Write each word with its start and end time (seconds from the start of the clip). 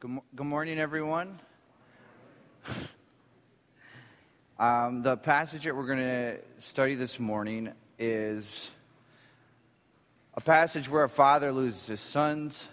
Good, 0.00 0.18
good 0.34 0.46
morning, 0.46 0.78
everyone. 0.78 1.38
um, 4.58 5.02
the 5.02 5.18
passage 5.18 5.64
that 5.64 5.76
we're 5.76 5.86
going 5.86 5.98
to 5.98 6.38
study 6.56 6.94
this 6.94 7.20
morning 7.20 7.70
is 7.98 8.70
a 10.32 10.40
passage 10.40 10.88
where 10.88 11.04
a 11.04 11.08
father 11.10 11.52
loses 11.52 11.86
his 11.86 12.00
sons, 12.00 12.66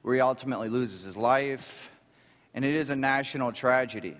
where 0.00 0.14
he 0.14 0.22
ultimately 0.22 0.70
loses 0.70 1.04
his 1.04 1.18
life, 1.18 1.90
and 2.54 2.64
it 2.64 2.72
is 2.72 2.88
a 2.88 2.96
national 2.96 3.52
tragedy. 3.52 4.16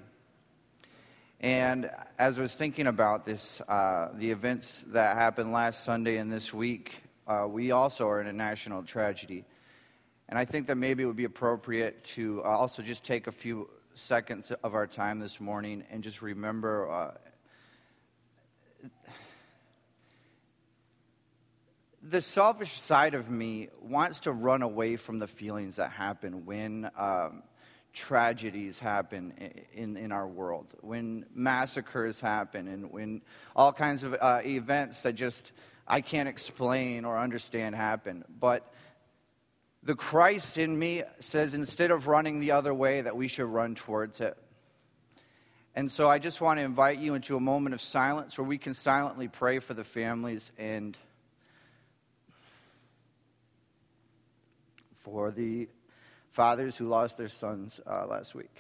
And 1.40 1.90
as 2.18 2.38
I 2.38 2.42
was 2.42 2.54
thinking 2.54 2.88
about 2.88 3.24
this, 3.24 3.62
uh, 3.62 4.10
the 4.12 4.30
events 4.30 4.84
that 4.88 5.16
happened 5.16 5.50
last 5.50 5.82
Sunday 5.82 6.18
and 6.18 6.30
this 6.30 6.52
week, 6.52 7.00
uh, 7.26 7.46
we 7.48 7.70
also 7.70 8.06
are 8.06 8.20
in 8.20 8.26
a 8.26 8.34
national 8.34 8.82
tragedy. 8.82 9.46
And 10.32 10.38
I 10.38 10.46
think 10.46 10.66
that 10.68 10.76
maybe 10.76 11.02
it 11.02 11.06
would 11.06 11.14
be 11.14 11.24
appropriate 11.24 12.04
to 12.04 12.40
uh, 12.42 12.48
also 12.48 12.82
just 12.82 13.04
take 13.04 13.26
a 13.26 13.30
few 13.30 13.68
seconds 13.92 14.50
of 14.50 14.74
our 14.74 14.86
time 14.86 15.18
this 15.18 15.38
morning 15.38 15.84
and 15.90 16.02
just 16.02 16.23
remember 16.23 16.90
uh, 16.90 17.10
the 22.02 22.23
selfish 22.23 22.80
side 22.80 23.12
of 23.12 23.28
me 23.28 23.68
wants 23.82 24.20
to 24.20 24.32
run 24.32 24.62
away 24.62 24.96
from 24.96 25.18
the 25.18 25.26
feelings 25.26 25.76
that 25.76 25.90
happen 25.90 26.46
when 26.46 26.90
um, 26.96 27.42
tragedies 27.92 28.78
happen 28.78 29.34
in, 29.74 29.98
in 29.98 30.12
our 30.12 30.26
world, 30.26 30.73
when 30.80 31.26
massacres 31.34 32.20
happen, 32.20 32.68
and 32.68 32.90
when 32.90 33.20
all 33.54 33.70
kinds 33.70 34.02
of 34.02 34.16
uh, 34.18 34.40
events 34.46 35.02
that 35.02 35.14
just 35.14 35.52
I 35.87 36.01
can't 36.01 36.26
explain 36.26 37.04
or 37.04 37.18
understand 37.18 37.74
happen. 37.74 38.24
But 38.40 38.73
the 39.82 39.95
Christ 39.95 40.59
in 40.59 40.78
me 40.78 41.02
says 41.20 41.54
instead 41.54 41.90
of 41.90 42.06
running 42.06 42.40
the 42.40 42.52
other 42.52 42.73
way, 42.73 43.00
that 43.00 43.16
we 43.16 43.28
should 43.28 43.46
run 43.46 43.74
towards 43.74 44.20
it. 44.20 44.36
And 45.74 45.90
so 45.90 46.09
I 46.09 46.18
just 46.18 46.40
want 46.40 46.59
to 46.59 46.65
invite 46.65 46.98
you 46.98 47.15
into 47.15 47.37
a 47.37 47.40
moment 47.40 47.74
of 47.74 47.80
silence 47.80 48.37
where 48.37 48.46
we 48.46 48.59
can 48.59 48.74
silently 48.74 49.26
pray 49.26 49.59
for 49.59 49.74
the 49.74 49.84
families 49.84 50.52
and 50.59 50.96
for 55.02 55.30
the 55.30 55.68
fathers 56.30 56.76
who 56.76 56.87
lost 56.87 57.18
their 57.18 57.29
sons 57.29 57.80
uh, 57.87 58.07
last 58.07 58.35
week. 58.35 58.54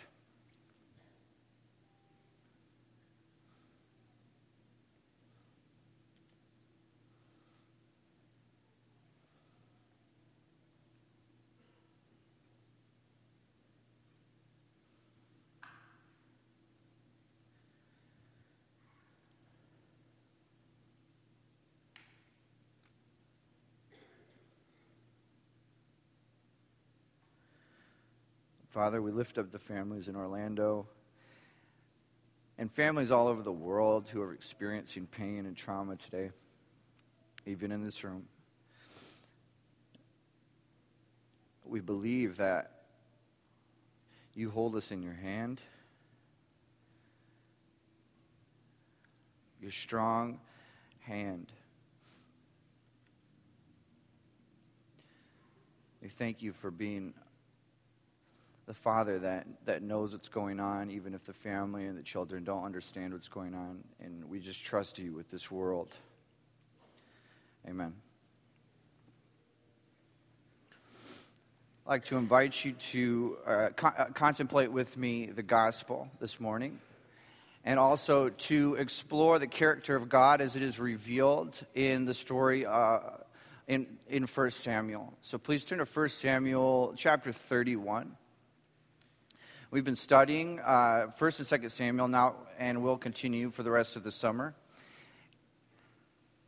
Father, 28.72 29.02
we 29.02 29.12
lift 29.12 29.36
up 29.36 29.52
the 29.52 29.58
families 29.58 30.08
in 30.08 30.16
Orlando 30.16 30.86
and 32.56 32.72
families 32.72 33.10
all 33.10 33.28
over 33.28 33.42
the 33.42 33.52
world 33.52 34.08
who 34.08 34.22
are 34.22 34.32
experiencing 34.32 35.06
pain 35.06 35.44
and 35.44 35.54
trauma 35.54 35.94
today, 35.96 36.30
even 37.44 37.70
in 37.70 37.84
this 37.84 38.02
room. 38.02 38.24
We 41.66 41.80
believe 41.80 42.38
that 42.38 42.84
you 44.34 44.48
hold 44.48 44.74
us 44.74 44.90
in 44.90 45.02
your 45.02 45.12
hand. 45.12 45.60
Your 49.60 49.70
strong 49.70 50.40
hand. 51.00 51.52
We 56.00 56.08
thank 56.08 56.40
you 56.40 56.54
for 56.54 56.70
being 56.70 57.12
the 58.72 58.78
father 58.78 59.18
that, 59.18 59.46
that 59.66 59.82
knows 59.82 60.12
what's 60.12 60.30
going 60.30 60.58
on, 60.58 60.90
even 60.90 61.12
if 61.12 61.22
the 61.24 61.32
family 61.34 61.84
and 61.84 61.98
the 61.98 62.02
children 62.02 62.42
don't 62.42 62.64
understand 62.64 63.12
what's 63.12 63.28
going 63.28 63.54
on. 63.54 63.84
And 64.00 64.24
we 64.30 64.40
just 64.40 64.64
trust 64.64 64.98
you 64.98 65.12
with 65.12 65.28
this 65.28 65.50
world. 65.50 65.94
Amen. 67.68 67.92
I'd 71.84 71.90
like 71.90 72.04
to 72.06 72.16
invite 72.16 72.64
you 72.64 72.72
to 72.72 73.36
uh, 73.46 73.68
uh, 73.82 74.04
contemplate 74.14 74.72
with 74.72 74.96
me 74.96 75.26
the 75.26 75.42
gospel 75.42 76.08
this 76.18 76.40
morning 76.40 76.80
and 77.66 77.78
also 77.78 78.30
to 78.30 78.76
explore 78.76 79.38
the 79.38 79.46
character 79.46 79.96
of 79.96 80.08
God 80.08 80.40
as 80.40 80.56
it 80.56 80.62
is 80.62 80.78
revealed 80.78 81.58
in 81.74 82.06
the 82.06 82.14
story 82.14 82.64
uh, 82.64 83.00
in, 83.68 83.86
in 84.08 84.22
1 84.22 84.50
Samuel. 84.50 85.12
So 85.20 85.36
please 85.36 85.66
turn 85.66 85.76
to 85.76 85.84
1 85.84 86.08
Samuel 86.08 86.94
chapter 86.96 87.32
31. 87.32 88.16
We've 89.72 89.82
been 89.82 89.96
studying 89.96 90.60
uh, 90.60 91.06
1st 91.18 91.50
and 91.50 91.62
2nd 91.62 91.70
Samuel 91.70 92.06
now, 92.06 92.34
and 92.58 92.82
we'll 92.82 92.98
continue 92.98 93.50
for 93.50 93.62
the 93.62 93.70
rest 93.70 93.96
of 93.96 94.02
the 94.02 94.12
summer. 94.12 94.54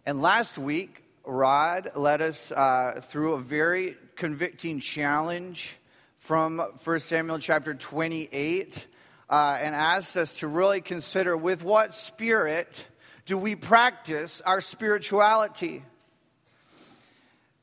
And 0.04 0.20
last 0.20 0.58
week, 0.58 1.02
Rod 1.24 1.92
led 1.96 2.20
us 2.20 2.52
uh, 2.52 3.00
through 3.02 3.32
a 3.32 3.40
very 3.40 3.96
convicting 4.14 4.78
challenge 4.78 5.78
from 6.18 6.58
1 6.58 7.00
Samuel 7.00 7.38
chapter 7.38 7.72
28 7.72 8.86
uh, 9.30 9.58
and 9.58 9.74
asked 9.74 10.18
us 10.18 10.34
to 10.40 10.46
really 10.46 10.82
consider 10.82 11.34
with 11.34 11.64
what 11.64 11.94
spirit 11.94 12.86
do 13.24 13.38
we 13.38 13.56
practice 13.56 14.42
our 14.42 14.60
spirituality? 14.60 15.82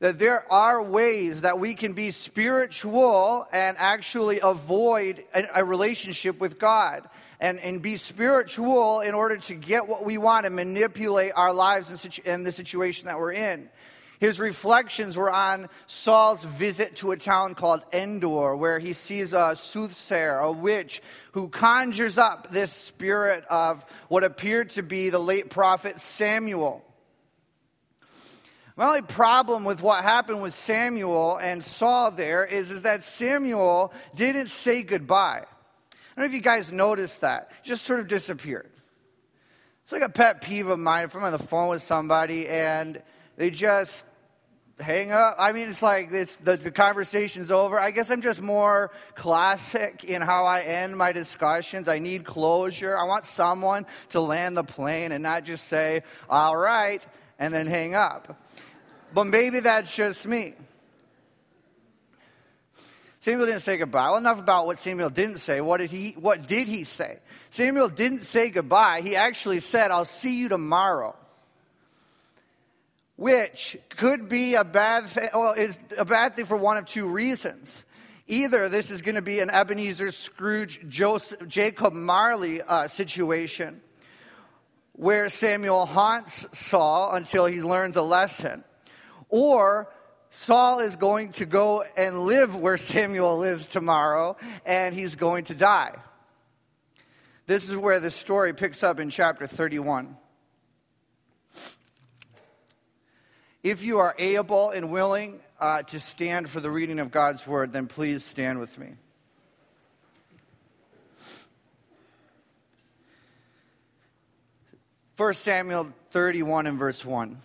That 0.02 0.18
there 0.18 0.52
are 0.52 0.82
ways 0.82 1.42
that 1.42 1.60
we 1.60 1.76
can 1.76 1.92
be 1.92 2.10
spiritual 2.10 3.46
and 3.52 3.76
actually 3.78 4.40
avoid 4.40 5.24
a, 5.32 5.60
a, 5.60 5.64
relationship 5.64 6.40
with 6.40 6.58
God 6.58 7.08
and, 7.38 7.60
and 7.60 7.80
be 7.80 7.94
spiritual 7.94 8.98
in 8.98 9.14
order 9.14 9.36
to 9.36 9.54
get 9.54 9.86
what 9.86 10.04
we 10.04 10.18
want 10.18 10.44
and 10.44 10.56
manipulate 10.56 11.30
our 11.36 11.52
lives 11.52 11.92
in, 11.92 11.96
situ- 11.96 12.22
in 12.24 12.42
the 12.42 12.50
situation 12.50 13.06
that 13.06 13.16
we're 13.16 13.32
in. 13.32 13.68
His 14.18 14.40
reflections 14.40 15.16
were 15.16 15.30
on 15.30 15.68
Saul's 15.86 16.42
visit 16.42 16.96
to 16.96 17.12
a 17.12 17.16
town 17.16 17.54
called 17.54 17.82
Endor, 17.92 18.56
where 18.56 18.80
he 18.80 18.94
sees 18.94 19.32
a 19.32 19.54
soothsayer, 19.54 20.40
a 20.40 20.50
witch, 20.50 21.00
who 21.30 21.48
conjures 21.48 22.18
up 22.18 22.50
this 22.50 22.72
spirit 22.72 23.44
of 23.48 23.84
what 24.08 24.24
appeared 24.24 24.70
to 24.70 24.82
be 24.82 25.10
the 25.10 25.20
late 25.20 25.48
prophet 25.48 26.00
Samuel. 26.00 26.84
My 28.82 28.88
only 28.88 29.02
problem 29.02 29.62
with 29.62 29.80
what 29.80 30.02
happened 30.02 30.42
with 30.42 30.54
Samuel 30.54 31.36
and 31.36 31.62
Saul 31.62 32.10
there 32.10 32.44
is, 32.44 32.72
is 32.72 32.82
that 32.82 33.04
Samuel 33.04 33.92
didn't 34.16 34.48
say 34.48 34.82
goodbye. 34.82 35.44
I 35.44 35.96
don't 36.16 36.18
know 36.18 36.24
if 36.24 36.32
you 36.32 36.40
guys 36.40 36.72
noticed 36.72 37.20
that. 37.20 37.52
He 37.62 37.68
just 37.68 37.84
sort 37.84 38.00
of 38.00 38.08
disappeared. 38.08 38.68
It's 39.84 39.92
like 39.92 40.02
a 40.02 40.08
pet 40.08 40.40
peeve 40.40 40.66
of 40.66 40.80
mine 40.80 41.04
if 41.04 41.14
I'm 41.14 41.22
on 41.22 41.30
the 41.30 41.38
phone 41.38 41.68
with 41.68 41.80
somebody 41.80 42.48
and 42.48 43.00
they 43.36 43.50
just 43.50 44.02
hang 44.80 45.12
up. 45.12 45.36
I 45.38 45.52
mean, 45.52 45.68
it's 45.68 45.80
like 45.80 46.08
it's 46.10 46.38
the, 46.38 46.56
the 46.56 46.72
conversation's 46.72 47.52
over. 47.52 47.78
I 47.78 47.92
guess 47.92 48.10
I'm 48.10 48.20
just 48.20 48.42
more 48.42 48.90
classic 49.14 50.02
in 50.02 50.22
how 50.22 50.44
I 50.44 50.62
end 50.62 50.98
my 50.98 51.12
discussions. 51.12 51.86
I 51.86 52.00
need 52.00 52.24
closure. 52.24 52.98
I 52.98 53.04
want 53.04 53.26
someone 53.26 53.86
to 54.08 54.20
land 54.20 54.56
the 54.56 54.64
plane 54.64 55.12
and 55.12 55.22
not 55.22 55.44
just 55.44 55.68
say, 55.68 56.02
all 56.28 56.56
right, 56.56 57.06
and 57.38 57.54
then 57.54 57.68
hang 57.68 57.94
up. 57.94 58.40
But 59.14 59.24
maybe 59.24 59.60
that's 59.60 59.94
just 59.94 60.26
me. 60.26 60.54
Samuel 63.20 63.46
didn't 63.46 63.62
say 63.62 63.76
goodbye. 63.76 64.08
Well, 64.08 64.16
enough 64.16 64.40
about 64.40 64.66
what 64.66 64.78
Samuel 64.78 65.10
didn't 65.10 65.38
say. 65.38 65.60
What 65.60 65.76
did 65.78 65.90
he, 65.90 66.10
what 66.18 66.46
did 66.46 66.66
he 66.66 66.82
say? 66.82 67.20
Samuel 67.50 67.88
didn't 67.88 68.22
say 68.22 68.50
goodbye. 68.50 69.00
He 69.00 69.14
actually 69.14 69.60
said, 69.60 69.92
I'll 69.92 70.04
see 70.04 70.38
you 70.38 70.48
tomorrow. 70.48 71.14
Which 73.16 73.76
could 73.90 74.28
be 74.28 74.54
a 74.54 74.64
bad 74.64 75.06
thing, 75.06 75.28
well, 75.32 75.52
is 75.52 75.78
a 75.96 76.04
bad 76.04 76.34
thing 76.34 76.46
for 76.46 76.56
one 76.56 76.78
of 76.78 76.86
two 76.86 77.06
reasons. 77.06 77.84
Either 78.26 78.68
this 78.68 78.90
is 78.90 79.02
going 79.02 79.14
to 79.14 79.22
be 79.22 79.38
an 79.38 79.50
Ebenezer 79.50 80.10
Scrooge 80.10 80.80
Joseph, 80.88 81.46
Jacob 81.46 81.92
Marley 81.92 82.60
uh, 82.62 82.88
situation 82.88 83.80
where 84.94 85.28
Samuel 85.28 85.86
haunts 85.86 86.46
Saul 86.58 87.12
until 87.12 87.46
he 87.46 87.62
learns 87.62 87.96
a 87.96 88.02
lesson 88.02 88.64
or 89.32 89.88
Saul 90.28 90.80
is 90.80 90.94
going 90.94 91.32
to 91.32 91.46
go 91.46 91.82
and 91.96 92.26
live 92.26 92.54
where 92.54 92.76
Samuel 92.76 93.38
lives 93.38 93.66
tomorrow, 93.66 94.36
and 94.64 94.94
he's 94.94 95.16
going 95.16 95.44
to 95.44 95.54
die. 95.54 95.96
This 97.46 97.68
is 97.68 97.76
where 97.76 97.98
the 97.98 98.10
story 98.10 98.52
picks 98.52 98.82
up 98.82 99.00
in 99.00 99.10
chapter 99.10 99.46
31. 99.46 100.16
If 103.62 103.82
you 103.82 104.00
are 104.00 104.14
able 104.18 104.70
and 104.70 104.90
willing 104.90 105.40
uh, 105.58 105.82
to 105.84 105.98
stand 105.98 106.50
for 106.50 106.60
the 106.60 106.70
reading 106.70 106.98
of 106.98 107.10
God's 107.10 107.46
word, 107.46 107.72
then 107.72 107.86
please 107.86 108.24
stand 108.24 108.58
with 108.58 108.78
me. 108.78 108.88
First 115.14 115.42
Samuel 115.42 115.90
31 116.10 116.66
and 116.66 116.78
verse 116.78 117.04
1. 117.04 117.40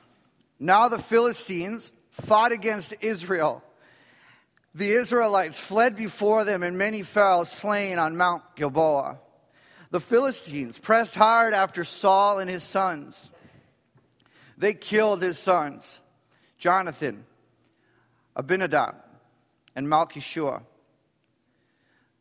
Now 0.59 0.87
the 0.87 0.97
Philistines 0.97 1.93
fought 2.09 2.51
against 2.51 2.93
Israel. 3.01 3.63
The 4.73 4.91
Israelites 4.91 5.59
fled 5.59 5.95
before 5.95 6.43
them, 6.43 6.63
and 6.63 6.77
many 6.77 7.03
fell 7.03 7.45
slain 7.45 7.97
on 7.99 8.17
Mount 8.17 8.43
Gilboa. 8.55 9.19
The 9.89 9.99
Philistines 9.99 10.77
pressed 10.77 11.15
hard 11.15 11.53
after 11.53 11.83
Saul 11.83 12.39
and 12.39 12.49
his 12.49 12.63
sons. 12.63 13.31
They 14.57 14.73
killed 14.73 15.21
his 15.21 15.39
sons, 15.39 15.99
Jonathan, 16.57 17.25
Abinadab, 18.35 18.95
and 19.75 19.87
Malchishua. 19.87 20.63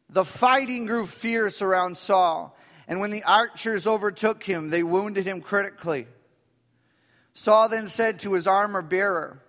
The 0.09 0.25
fighting 0.25 0.87
grew 0.87 1.07
fierce 1.07 1.61
around 1.61 1.97
Saul, 1.97 2.57
and 2.87 3.01
when 3.01 3.11
the 3.11 3.25
archers 3.25 3.87
overtook 3.87 4.43
him, 4.45 4.71
they 4.71 4.83
wounded 4.83 5.27
him 5.27 5.41
critically. 5.41 6.07
Saul 7.37 7.69
then 7.69 7.87
said 7.87 8.21
to 8.21 8.33
his 8.33 8.47
armor 8.47 8.81
bearer, 8.81 9.43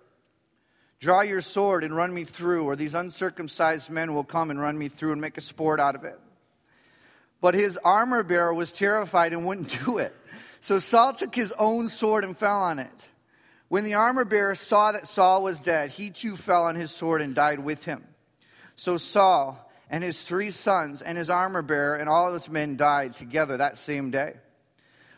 Draw 1.00 1.22
your 1.22 1.40
sword 1.40 1.82
and 1.84 1.96
run 1.96 2.12
me 2.12 2.24
through, 2.24 2.64
or 2.64 2.76
these 2.76 2.94
uncircumcised 2.94 3.88
men 3.88 4.12
will 4.12 4.24
come 4.24 4.50
and 4.50 4.60
run 4.60 4.76
me 4.76 4.88
through 4.88 5.12
and 5.12 5.22
make 5.22 5.38
a 5.38 5.40
sport 5.40 5.80
out 5.80 5.94
of 5.94 6.04
it. 6.04 6.20
But 7.40 7.54
his 7.54 7.78
armor 7.78 8.22
bearer 8.22 8.52
was 8.52 8.72
terrified 8.72 9.32
and 9.32 9.46
wouldn't 9.46 9.80
do 9.86 9.96
it. 9.96 10.14
So 10.60 10.78
Saul 10.78 11.14
took 11.14 11.34
his 11.34 11.50
own 11.52 11.88
sword 11.88 12.24
and 12.24 12.36
fell 12.36 12.58
on 12.58 12.78
it. 12.78 13.08
When 13.68 13.84
the 13.84 13.94
armor 13.94 14.26
bearer 14.26 14.54
saw 14.54 14.92
that 14.92 15.06
Saul 15.06 15.42
was 15.42 15.58
dead, 15.58 15.88
he 15.88 16.10
too 16.10 16.36
fell 16.36 16.64
on 16.64 16.76
his 16.76 16.90
sword 16.90 17.22
and 17.22 17.34
died 17.34 17.60
with 17.60 17.86
him. 17.86 18.04
So 18.76 18.98
Saul 18.98 19.66
and 19.88 20.04
his 20.04 20.22
three 20.28 20.50
sons 20.50 21.00
and 21.00 21.16
his 21.16 21.30
armor 21.30 21.62
bearer 21.62 21.96
and 21.96 22.06
all 22.06 22.34
his 22.34 22.50
men 22.50 22.76
died 22.76 23.16
together 23.16 23.56
that 23.56 23.78
same 23.78 24.10
day. 24.10 24.34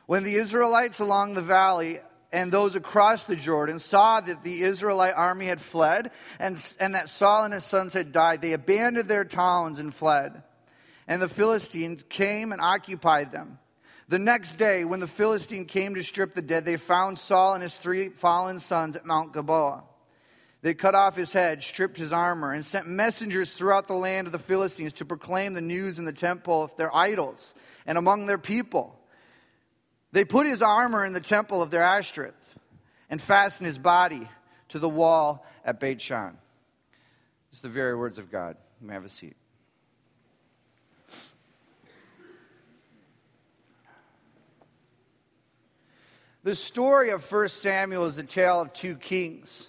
When 0.06 0.22
the 0.22 0.36
Israelites 0.36 1.00
along 1.00 1.34
the 1.34 1.42
valley 1.42 1.98
and 2.32 2.52
those 2.52 2.74
across 2.74 3.26
the 3.26 3.36
Jordan 3.36 3.78
saw 3.78 4.20
that 4.20 4.44
the 4.44 4.62
Israelite 4.62 5.14
army 5.14 5.46
had 5.46 5.60
fled 5.60 6.10
and, 6.38 6.62
and 6.78 6.94
that 6.94 7.08
Saul 7.08 7.44
and 7.44 7.54
his 7.54 7.64
sons 7.64 7.92
had 7.92 8.12
died, 8.12 8.40
they 8.40 8.52
abandoned 8.52 9.08
their 9.08 9.24
towns 9.24 9.78
and 9.78 9.92
fled. 9.92 10.42
And 11.08 11.20
the 11.20 11.28
Philistines 11.28 12.04
came 12.08 12.52
and 12.52 12.60
occupied 12.60 13.32
them. 13.32 13.58
The 14.08 14.18
next 14.18 14.54
day, 14.54 14.84
when 14.84 15.00
the 15.00 15.06
Philistine 15.06 15.66
came 15.66 15.94
to 15.94 16.02
strip 16.02 16.34
the 16.34 16.42
dead, 16.42 16.64
they 16.64 16.76
found 16.76 17.18
Saul 17.18 17.54
and 17.54 17.62
his 17.62 17.78
three 17.78 18.08
fallen 18.08 18.58
sons 18.58 18.96
at 18.96 19.06
Mount 19.06 19.32
Gilboa. 19.32 19.84
They 20.62 20.74
cut 20.74 20.94
off 20.94 21.16
his 21.16 21.32
head, 21.32 21.62
stripped 21.62 21.96
his 21.96 22.12
armor, 22.12 22.52
and 22.52 22.64
sent 22.64 22.86
messengers 22.86 23.52
throughout 23.52 23.86
the 23.86 23.94
land 23.94 24.26
of 24.26 24.32
the 24.32 24.38
Philistines 24.38 24.92
to 24.94 25.04
proclaim 25.04 25.54
the 25.54 25.60
news 25.60 25.98
in 25.98 26.04
the 26.04 26.12
temple 26.12 26.62
of 26.62 26.76
their 26.76 26.94
idols 26.94 27.54
and 27.86 27.96
among 27.96 28.26
their 28.26 28.38
people. 28.38 28.99
They 30.12 30.24
put 30.24 30.46
his 30.46 30.62
armor 30.62 31.04
in 31.04 31.12
the 31.12 31.20
temple 31.20 31.62
of 31.62 31.70
their 31.70 31.82
Ashtoreth 31.82 32.54
and 33.08 33.20
fastened 33.20 33.66
his 33.66 33.78
body 33.78 34.28
to 34.68 34.78
the 34.78 34.88
wall 34.88 35.46
at 35.64 35.78
Beit 35.78 36.00
Shan. 36.00 36.36
It's 37.52 37.60
the 37.60 37.68
very 37.68 37.96
words 37.96 38.18
of 38.18 38.30
God. 38.30 38.56
You 38.80 38.88
may 38.88 38.94
have 38.94 39.04
a 39.04 39.08
seat. 39.08 39.36
The 46.42 46.54
story 46.54 47.10
of 47.10 47.30
1 47.30 47.48
Samuel 47.48 48.06
is 48.06 48.16
a 48.16 48.22
tale 48.22 48.62
of 48.62 48.72
two 48.72 48.96
kings. 48.96 49.68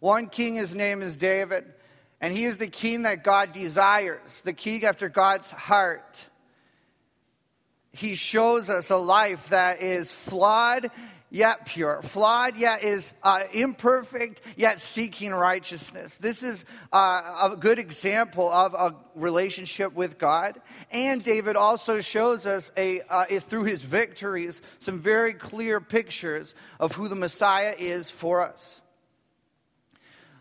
One 0.00 0.28
king, 0.28 0.56
his 0.56 0.74
name 0.74 1.00
is 1.00 1.16
David, 1.16 1.64
and 2.20 2.36
he 2.36 2.44
is 2.44 2.58
the 2.58 2.66
king 2.66 3.02
that 3.02 3.24
God 3.24 3.54
desires, 3.54 4.42
the 4.42 4.52
king 4.52 4.84
after 4.84 5.08
God's 5.08 5.50
heart. 5.50 6.26
He 7.94 8.16
shows 8.16 8.68
us 8.70 8.90
a 8.90 8.96
life 8.96 9.50
that 9.50 9.80
is 9.80 10.10
flawed 10.10 10.90
yet 11.30 11.64
pure, 11.64 12.02
flawed 12.02 12.56
yet 12.56 12.82
is 12.82 13.12
uh, 13.22 13.44
imperfect 13.52 14.40
yet 14.56 14.80
seeking 14.80 15.32
righteousness. 15.32 16.18
This 16.18 16.42
is 16.42 16.64
uh, 16.92 17.50
a 17.52 17.56
good 17.56 17.78
example 17.78 18.50
of 18.50 18.74
a 18.74 18.96
relationship 19.14 19.94
with 19.94 20.18
God. 20.18 20.60
And 20.90 21.22
David 21.22 21.54
also 21.54 22.00
shows 22.00 22.46
us 22.46 22.72
a 22.76 23.00
uh, 23.02 23.26
through 23.38 23.64
his 23.64 23.84
victories 23.84 24.60
some 24.80 24.98
very 24.98 25.32
clear 25.32 25.80
pictures 25.80 26.56
of 26.80 26.96
who 26.96 27.06
the 27.06 27.14
Messiah 27.14 27.74
is 27.78 28.10
for 28.10 28.40
us. 28.40 28.82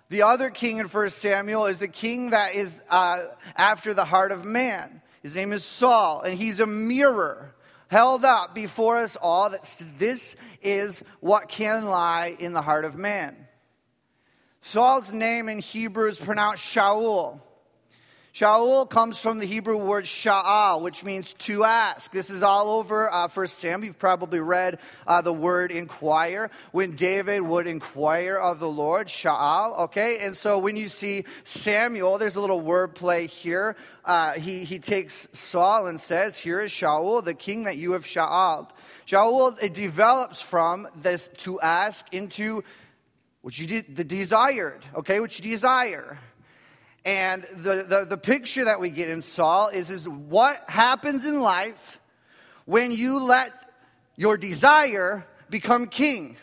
The 0.09 0.23
other 0.23 0.49
king 0.49 0.77
in 0.77 0.87
1 0.87 1.09
Samuel 1.11 1.67
is 1.67 1.77
the 1.77 1.87
king 1.87 2.31
that 2.31 2.55
is 2.55 2.81
uh, 2.89 3.25
after 3.55 3.93
the 3.93 4.05
heart 4.05 4.31
of 4.31 4.43
man. 4.43 5.02
His 5.23 5.35
name 5.37 5.53
is 5.53 5.63
Saul, 5.63 6.21
and 6.21 6.37
he's 6.37 6.59
a 6.59 6.67
mirror 6.67 7.55
held 7.87 8.25
up 8.25 8.53
before 8.53 8.97
us 8.97 9.15
all 9.15 9.49
that 9.51 9.63
this 9.97 10.35
is 10.61 11.01
what 11.21 11.47
can 11.47 11.85
lie 11.85 12.35
in 12.37 12.53
the 12.53 12.61
heart 12.61 12.85
of 12.85 12.95
man. 12.95 13.47
Saul's 14.59 15.11
name 15.11 15.47
in 15.47 15.59
Hebrew 15.59 16.09
is 16.09 16.19
pronounced 16.19 16.63
Shaul. 16.63 17.39
Shaul 18.33 18.89
comes 18.89 19.19
from 19.19 19.37
the 19.37 19.45
Hebrew 19.45 19.77
word 19.77 20.05
sha'al, 20.05 20.81
which 20.81 21.03
means 21.03 21.33
to 21.33 21.65
ask. 21.65 22.11
This 22.11 22.31
is 22.31 22.41
all 22.41 22.79
over 22.79 23.13
uh, 23.13 23.27
First 23.27 23.59
Samuel. 23.59 23.89
You've 23.89 23.99
probably 23.99 24.39
read 24.39 24.79
uh, 25.05 25.21
the 25.21 25.31
word 25.31 25.71
inquire. 25.71 26.49
When 26.71 26.95
David 26.95 27.41
would 27.43 27.67
inquire 27.67 28.33
of 28.33 28.59
the 28.59 28.67
Lord, 28.67 29.05
sha'al, 29.05 29.81
okay? 29.81 30.17
And 30.21 30.35
so 30.35 30.57
when 30.57 30.75
you 30.75 30.89
see 30.89 31.25
Samuel, 31.43 32.17
there's 32.17 32.35
a 32.35 32.41
little 32.41 32.61
word 32.61 32.95
play 32.95 33.27
here. 33.27 33.75
Uh, 34.03 34.31
he, 34.31 34.63
he 34.63 34.79
takes 34.79 35.27
Saul 35.31 35.85
and 35.85 36.01
says, 36.01 36.35
Here 36.35 36.59
is 36.59 36.71
Shaul, 36.71 37.23
the 37.23 37.35
king 37.35 37.65
that 37.65 37.77
you 37.77 37.91
have 37.91 38.03
sha'aled. 38.03 38.71
Shaul, 39.05 39.61
it 39.61 39.75
develops 39.75 40.41
from 40.41 40.87
this 40.95 41.27
to 41.37 41.61
ask 41.61 42.11
into 42.11 42.63
what 43.41 43.59
you 43.59 43.67
did, 43.67 43.95
the 43.95 44.03
desired, 44.03 44.83
okay, 44.95 45.19
what 45.19 45.37
you 45.37 45.51
desire. 45.51 46.17
And 47.05 47.43
the, 47.43 47.83
the, 47.83 48.05
the 48.05 48.17
picture 48.17 48.65
that 48.65 48.79
we 48.79 48.89
get 48.89 49.09
in 49.09 49.21
Saul 49.21 49.67
is, 49.67 49.89
is 49.89 50.07
what 50.07 50.63
happens 50.69 51.25
in 51.25 51.41
life 51.41 51.99
when 52.65 52.91
you 52.91 53.19
let 53.19 53.51
your 54.15 54.37
desire 54.37 55.25
become 55.49 55.87
king. 55.87 56.37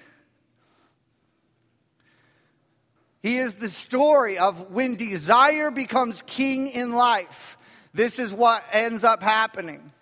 He 3.22 3.38
is 3.38 3.56
the 3.56 3.70
story 3.70 4.38
of 4.38 4.70
when 4.70 4.96
desire 4.96 5.70
becomes 5.70 6.22
king 6.26 6.68
in 6.68 6.92
life. 6.92 7.56
This 7.92 8.18
is 8.18 8.32
what 8.32 8.64
ends 8.72 9.04
up 9.04 9.22
happening. 9.22 9.92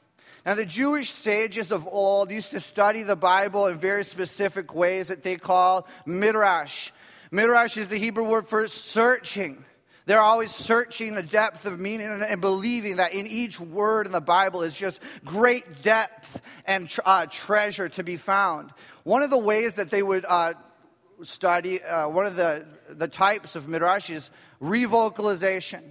Now, 0.46 0.54
the 0.54 0.66
Jewish 0.66 1.10
sages 1.10 1.72
of 1.72 1.86
old 1.86 2.30
used 2.30 2.52
to 2.52 2.60
study 2.60 3.02
the 3.02 3.16
Bible 3.16 3.66
in 3.66 3.76
very 3.76 4.04
specific 4.04 4.74
ways 4.74 5.08
that 5.08 5.22
they 5.22 5.36
call 5.36 5.86
midrash. 6.06 6.90
Midrash 7.30 7.76
is 7.76 7.90
the 7.90 7.98
Hebrew 7.98 8.24
word 8.24 8.48
for 8.48 8.66
searching. 8.68 9.64
They're 10.08 10.22
always 10.22 10.54
searching 10.54 11.14
the 11.14 11.22
depth 11.22 11.66
of 11.66 11.78
meaning 11.78 12.06
and 12.06 12.40
believing 12.40 12.96
that 12.96 13.12
in 13.12 13.26
each 13.26 13.60
word 13.60 14.06
in 14.06 14.12
the 14.12 14.22
Bible 14.22 14.62
is 14.62 14.74
just 14.74 15.02
great 15.22 15.82
depth 15.82 16.40
and 16.64 16.90
uh, 17.04 17.26
treasure 17.26 17.90
to 17.90 18.02
be 18.02 18.16
found. 18.16 18.70
One 19.02 19.22
of 19.22 19.28
the 19.28 19.36
ways 19.36 19.74
that 19.74 19.90
they 19.90 20.02
would 20.02 20.24
uh, 20.26 20.54
study, 21.20 21.82
uh, 21.82 22.08
one 22.08 22.24
of 22.24 22.36
the, 22.36 22.64
the 22.88 23.06
types 23.06 23.54
of 23.54 23.68
midrash 23.68 24.08
is 24.08 24.30
revocalization. 24.62 25.82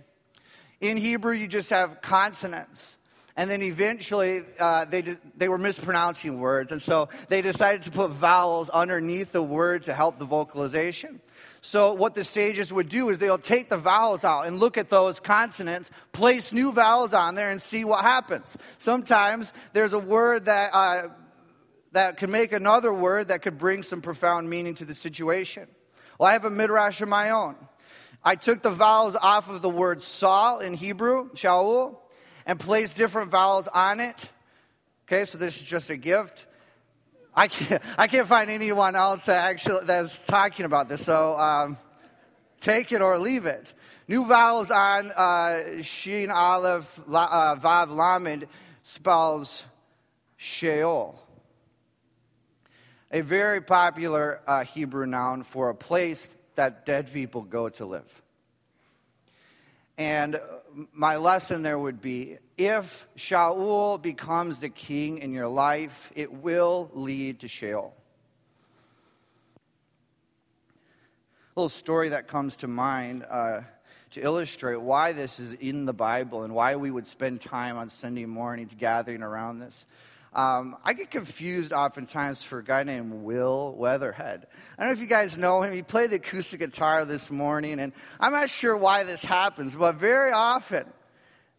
In 0.81 0.97
Hebrew, 0.97 1.33
you 1.33 1.47
just 1.47 1.69
have 1.69 2.01
consonants. 2.01 2.97
And 3.35 3.47
then 3.51 3.61
eventually, 3.61 4.41
uh, 4.59 4.85
they, 4.85 5.03
they 5.35 5.47
were 5.47 5.59
mispronouncing 5.59 6.39
words. 6.39 6.71
And 6.71 6.81
so 6.81 7.09
they 7.29 7.43
decided 7.43 7.83
to 7.83 7.91
put 7.91 8.09
vowels 8.09 8.71
underneath 8.71 9.31
the 9.31 9.43
word 9.43 9.83
to 9.83 9.93
help 9.93 10.17
the 10.17 10.25
vocalization. 10.25 11.21
So, 11.67 11.91
what 11.91 12.15
the 12.15 12.23
sages 12.23 12.71
would 12.71 12.87
do 12.87 13.09
is 13.09 13.19
they'll 13.19 13.37
take 13.37 13.67
the 13.67 13.75
vowels 13.75 14.23
out 14.23 14.47
and 14.47 14.57
look 14.57 14.77
at 14.77 14.87
those 14.87 15.19
consonants, 15.19 15.91
place 16.13 16.53
new 16.53 16.71
vowels 16.71 17.13
on 17.13 17.35
there, 17.35 17.51
and 17.51 17.61
see 17.61 17.83
what 17.83 18.03
happens. 18.03 18.57
Sometimes 18.77 19.51
there's 19.73 19.91
a 19.91 19.99
word 19.99 20.45
that, 20.45 20.73
uh, 20.73 21.09
that 21.91 22.15
could 22.15 22.29
make 22.29 22.53
another 22.53 22.93
word 22.93 23.27
that 23.27 23.41
could 23.41 23.57
bring 23.57 23.83
some 23.83 23.99
profound 23.99 24.49
meaning 24.49 24.75
to 24.75 24.85
the 24.85 24.93
situation. 24.93 25.67
Well, 26.17 26.29
I 26.29 26.31
have 26.31 26.45
a 26.45 26.49
midrash 26.49 27.01
of 27.01 27.09
my 27.09 27.31
own. 27.31 27.57
I 28.23 28.35
took 28.35 28.61
the 28.61 28.71
vowels 28.71 29.17
off 29.21 29.49
of 29.49 29.61
the 29.61 29.69
word 29.69 30.01
Saul 30.01 30.59
in 30.59 30.73
Hebrew, 30.73 31.31
Shaul, 31.31 31.97
and 32.45 32.57
placed 32.57 32.95
different 32.95 33.29
vowels 33.29 33.67
on 33.67 33.99
it. 33.99 34.29
Okay, 35.05 35.25
so 35.25 35.37
this 35.37 35.57
is 35.57 35.67
just 35.67 35.89
a 35.89 35.97
gift. 35.97 36.45
I 37.37 37.47
can't, 37.47 37.83
I 37.99 38.07
can't 38.07 38.27
find 38.27 38.49
anyone 38.49 38.95
else 38.95 39.25
that 39.25 39.45
actually 39.45 39.85
that's 39.85 40.17
talking 40.17 40.65
about 40.65 40.89
this. 40.89 41.05
So 41.05 41.37
um, 41.37 41.77
take 42.59 42.91
it 42.91 42.99
or 42.99 43.19
leave 43.19 43.45
it. 43.45 43.73
New 44.07 44.25
vowels 44.25 44.71
on 44.71 45.11
uh, 45.11 45.83
Shin 45.83 46.31
Aleph 46.31 46.99
uh, 47.07 47.55
Vav 47.57 47.95
Lamed 47.95 48.47
spells 48.81 49.65
Sheol. 50.35 51.21
A 53.11 53.21
very 53.21 53.61
popular 53.61 54.41
uh, 54.47 54.63
Hebrew 54.63 55.05
noun 55.05 55.43
for 55.43 55.69
a 55.69 55.75
place 55.75 56.35
that 56.55 56.87
dead 56.87 57.13
people 57.13 57.43
go 57.43 57.69
to 57.69 57.85
live. 57.85 58.21
And 59.95 60.41
my 60.91 61.17
lesson 61.17 61.61
there 61.61 61.77
would 61.77 62.01
be 62.01 62.37
if 62.57 63.07
Shaul 63.15 64.01
becomes 64.01 64.59
the 64.59 64.69
king 64.69 65.19
in 65.19 65.31
your 65.31 65.47
life, 65.47 66.11
it 66.15 66.33
will 66.33 66.89
lead 66.93 67.41
to 67.41 67.47
Sheol. 67.47 67.93
A 71.55 71.59
little 71.59 71.69
story 71.69 72.09
that 72.09 72.27
comes 72.27 72.57
to 72.57 72.67
mind 72.67 73.25
uh, 73.29 73.61
to 74.11 74.21
illustrate 74.21 74.81
why 74.81 75.11
this 75.11 75.39
is 75.39 75.53
in 75.53 75.85
the 75.85 75.93
Bible 75.93 76.43
and 76.43 76.53
why 76.53 76.75
we 76.75 76.89
would 76.89 77.07
spend 77.07 77.41
time 77.41 77.77
on 77.77 77.89
Sunday 77.89 78.25
mornings 78.25 78.73
gathering 78.77 79.21
around 79.21 79.59
this. 79.59 79.85
Um, 80.33 80.77
I 80.83 80.93
get 80.93 81.09
confused 81.09 81.73
oftentimes 81.73 82.43
for 82.43 82.59
a 82.59 82.63
guy 82.63 82.83
named 82.83 83.11
Will 83.23 83.73
Weatherhead. 83.73 84.45
I 84.77 84.83
don't 84.83 84.89
know 84.89 84.93
if 84.93 84.99
you 84.99 85.07
guys 85.07 85.37
know 85.37 85.61
him. 85.63 85.73
He 85.73 85.81
played 85.81 86.11
the 86.11 86.17
acoustic 86.17 86.59
guitar 86.59 87.05
this 87.05 87.31
morning, 87.31 87.79
and 87.79 87.91
I'm 88.19 88.33
not 88.33 88.49
sure 88.49 88.77
why 88.77 89.03
this 89.03 89.23
happens, 89.23 89.75
but 89.75 89.95
very 89.95 90.31
often 90.31 90.85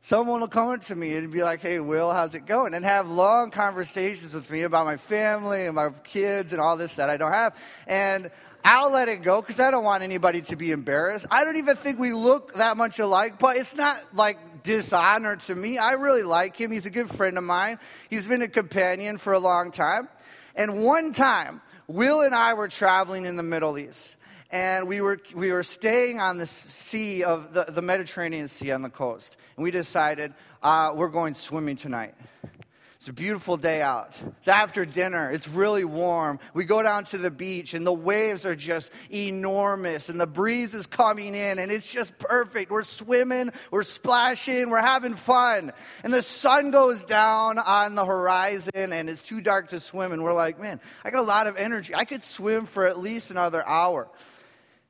someone 0.01 0.41
will 0.41 0.49
come 0.49 0.71
up 0.71 0.83
to 0.83 0.95
me 0.95 1.17
and 1.17 1.31
be 1.31 1.43
like, 1.43 1.61
Hey, 1.61 1.81
Will, 1.81 2.13
how's 2.13 2.35
it 2.35 2.47
going? 2.47 2.75
And 2.75 2.85
have 2.85 3.09
long 3.09 3.51
conversations 3.51 4.35
with 4.35 4.51
me 4.51 4.63
about 4.63 4.87
my 4.87 4.97
family 4.97 5.67
and 5.67 5.75
my 5.75 5.91
kids 6.05 6.53
and 6.53 6.61
all 6.61 6.77
this 6.77 6.97
that 6.97 7.11
I 7.11 7.17
don't 7.17 7.33
have. 7.33 7.55
And 7.87 8.31
I'll 8.65 8.91
let 8.91 9.09
it 9.09 9.23
go 9.23 9.41
because 9.41 9.61
I 9.61 9.71
don't 9.71 9.85
want 9.85 10.03
anybody 10.03 10.43
to 10.43 10.57
be 10.57 10.73
embarrassed. 10.73 11.27
I 11.31 11.45
don't 11.45 11.57
even 11.57 11.77
think 11.77 11.99
we 11.99 12.13
look 12.13 12.55
that 12.55 12.77
much 12.77 12.99
alike, 12.99 13.39
but 13.39 13.57
it's 13.57 13.75
not 13.75 13.99
like 14.13 14.63
dishonor 14.63 15.37
to 15.37 15.55
me. 15.55 15.79
I 15.79 15.93
really 15.93 16.23
like 16.23 16.57
him. 16.57 16.71
He's 16.71 16.85
a 16.87 16.91
good 16.91 17.09
friend 17.09 17.39
of 17.39 17.45
mine. 17.45 17.79
He's 18.11 18.27
been 18.27 18.43
a 18.43 18.49
companion 18.49 19.17
for 19.19 19.33
a 19.33 19.39
long 19.39 19.71
time. 19.71 20.09
And 20.55 20.83
one 20.83 21.13
time, 21.13 21.63
Will 21.87 22.21
and 22.21 22.35
I 22.35 22.55
were 22.55 22.69
traveling 22.69 23.25
in 23.25 23.37
the 23.37 23.43
Middle 23.43 23.79
East. 23.79 24.18
And 24.51 24.89
we 24.89 25.03
were, 25.03 25.21
we 25.35 25.53
were 25.53 25.63
staying 25.63 26.21
on 26.21 26.39
the 26.39 26.47
sea 26.47 27.23
of 27.23 27.53
the, 27.53 27.65
the 27.65 27.83
Mediterranean 27.83 28.49
Sea 28.49 28.73
on 28.73 28.81
the 28.81 28.89
coast. 28.89 29.37
And 29.57 29.65
we 29.65 29.71
decided 29.71 30.33
uh, 30.63 30.95
we're 30.97 31.09
going 31.09 31.35
swimming 31.35 31.77
tonight. 31.77 32.15
It's 32.97 33.09
a 33.09 33.13
beautiful 33.13 33.57
day 33.57 33.81
out. 33.81 34.19
It's 34.39 34.49
after 34.49 34.85
dinner. 34.85 35.31
It's 35.31 35.47
really 35.47 35.85
warm. 35.85 36.41
We 36.53 36.65
go 36.65 36.83
down 36.83 37.05
to 37.05 37.19
the 37.19 37.31
beach, 37.31 37.73
and 37.73 37.87
the 37.87 37.93
waves 37.93 38.45
are 38.45 38.57
just 38.57 38.91
enormous, 39.09 40.09
and 40.09 40.21
the 40.21 40.27
breeze 40.27 40.75
is 40.75 40.89
coming 40.89 41.37
in, 41.37 41.61
and 41.61 41.71
it's 41.71 41.93
just 41.93 42.19
perfect. 42.19 42.73
We're 42.73 42.83
swimming, 42.83 43.53
we're 43.71 43.85
splashing, 43.85 44.71
we're 44.71 44.81
having 44.81 45.15
fun. 45.15 45.73
And 46.03 46.13
the 46.13 46.23
sun 46.23 46.73
goes 46.73 47.03
down 47.03 47.61
on 47.61 47.95
the 47.95 48.05
horizon, 48.05 48.93
and 48.93 49.09
it's 49.09 49.23
too 49.23 49.43
dark 49.43 49.69
to 49.69 49.79
swim. 49.79 50.11
And 50.11 50.25
we're 50.25 50.33
like, 50.33 50.59
man, 50.59 50.81
I 51.05 51.11
got 51.11 51.21
a 51.21 51.23
lot 51.23 51.47
of 51.47 51.57
energy. 51.57 51.95
I 51.95 52.05
could 52.05 52.25
swim 52.25 52.67
for 52.67 52.85
at 52.85 52.99
least 52.99 53.31
another 53.31 53.65
hour. 53.65 54.09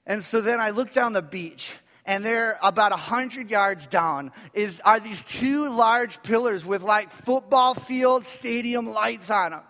And 0.08 0.24
so 0.24 0.40
then 0.40 0.58
I 0.58 0.70
look 0.70 0.92
down 0.92 1.12
the 1.12 1.22
beach 1.22 1.70
and 2.04 2.24
they're 2.24 2.58
about 2.62 2.90
100 2.90 3.50
yards 3.50 3.86
down 3.86 4.32
is, 4.54 4.80
are 4.80 4.98
these 4.98 5.22
two 5.22 5.68
large 5.68 6.22
pillars 6.22 6.64
with 6.64 6.82
like 6.82 7.12
football 7.12 7.74
field 7.74 8.24
stadium 8.24 8.86
lights 8.86 9.30
on 9.30 9.52
them 9.52 9.62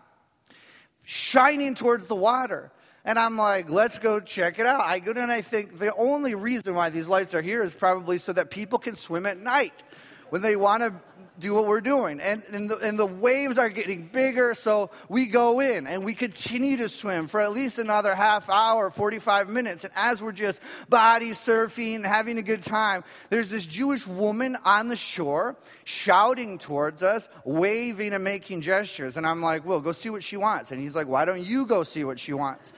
shining 1.04 1.74
towards 1.74 2.04
the 2.04 2.14
water. 2.14 2.70
And 3.02 3.18
i'm 3.18 3.38
like 3.38 3.70
let's 3.70 3.98
go 3.98 4.20
check 4.20 4.58
it 4.58 4.66
out. 4.66 4.82
I 4.84 4.98
go 4.98 5.12
and 5.12 5.32
i 5.32 5.40
think 5.40 5.78
the 5.78 5.94
only 5.94 6.34
reason 6.34 6.74
why 6.74 6.90
these 6.90 7.08
lights 7.08 7.34
are 7.34 7.40
here 7.40 7.62
is 7.62 7.72
probably 7.72 8.18
so 8.18 8.34
that 8.34 8.50
people 8.50 8.78
can 8.78 8.94
swim 8.94 9.24
at 9.24 9.38
night 9.38 9.82
when 10.28 10.42
they 10.42 10.54
want 10.54 10.82
to 10.82 10.92
do 11.38 11.54
what 11.54 11.66
we're 11.66 11.80
doing. 11.80 12.20
And, 12.20 12.42
and, 12.52 12.68
the, 12.68 12.76
and 12.78 12.98
the 12.98 13.06
waves 13.06 13.58
are 13.58 13.68
getting 13.68 14.06
bigger, 14.06 14.54
so 14.54 14.90
we 15.08 15.26
go 15.26 15.60
in 15.60 15.86
and 15.86 16.04
we 16.04 16.14
continue 16.14 16.76
to 16.78 16.88
swim 16.88 17.28
for 17.28 17.40
at 17.40 17.52
least 17.52 17.78
another 17.78 18.14
half 18.14 18.50
hour, 18.50 18.90
45 18.90 19.48
minutes. 19.48 19.84
And 19.84 19.92
as 19.96 20.22
we're 20.22 20.32
just 20.32 20.60
body 20.88 21.30
surfing, 21.30 22.04
having 22.04 22.38
a 22.38 22.42
good 22.42 22.62
time, 22.62 23.04
there's 23.30 23.50
this 23.50 23.66
Jewish 23.66 24.06
woman 24.06 24.56
on 24.64 24.88
the 24.88 24.96
shore 24.96 25.56
shouting 25.84 26.58
towards 26.58 27.02
us, 27.02 27.28
waving 27.44 28.12
and 28.12 28.24
making 28.24 28.60
gestures. 28.60 29.16
And 29.16 29.26
I'm 29.26 29.40
like, 29.40 29.64
well, 29.64 29.80
go 29.80 29.92
see 29.92 30.10
what 30.10 30.24
she 30.24 30.36
wants. 30.36 30.72
And 30.72 30.80
he's 30.80 30.96
like, 30.96 31.06
why 31.06 31.24
don't 31.24 31.44
you 31.44 31.66
go 31.66 31.84
see 31.84 32.04
what 32.04 32.18
she 32.18 32.32
wants? 32.32 32.72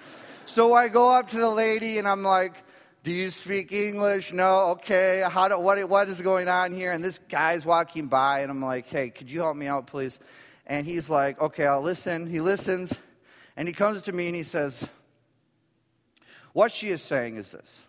So 0.46 0.74
I 0.74 0.88
go 0.88 1.08
up 1.08 1.28
to 1.28 1.38
the 1.38 1.48
lady 1.48 1.98
and 1.98 2.08
I'm 2.08 2.22
like, 2.22 2.54
do 3.02 3.12
you 3.12 3.30
speak 3.30 3.72
English? 3.72 4.32
No. 4.32 4.72
Okay. 4.72 5.24
How 5.26 5.48
do, 5.48 5.58
what, 5.58 5.88
what 5.88 6.08
is 6.08 6.20
going 6.20 6.48
on 6.48 6.74
here? 6.74 6.92
And 6.92 7.02
this 7.02 7.18
guy's 7.18 7.64
walking 7.64 8.08
by, 8.08 8.40
and 8.40 8.50
I'm 8.50 8.62
like, 8.62 8.86
hey, 8.88 9.08
could 9.08 9.30
you 9.30 9.40
help 9.40 9.56
me 9.56 9.66
out, 9.66 9.86
please? 9.86 10.18
And 10.66 10.86
he's 10.86 11.08
like, 11.08 11.40
okay, 11.40 11.64
I'll 11.66 11.80
listen. 11.80 12.26
He 12.26 12.40
listens, 12.40 12.94
and 13.56 13.66
he 13.66 13.72
comes 13.72 14.02
to 14.02 14.12
me 14.12 14.26
and 14.26 14.36
he 14.36 14.42
says, 14.42 14.86
what 16.52 16.72
she 16.72 16.90
is 16.90 17.00
saying 17.00 17.36
is 17.36 17.52
this 17.52 17.84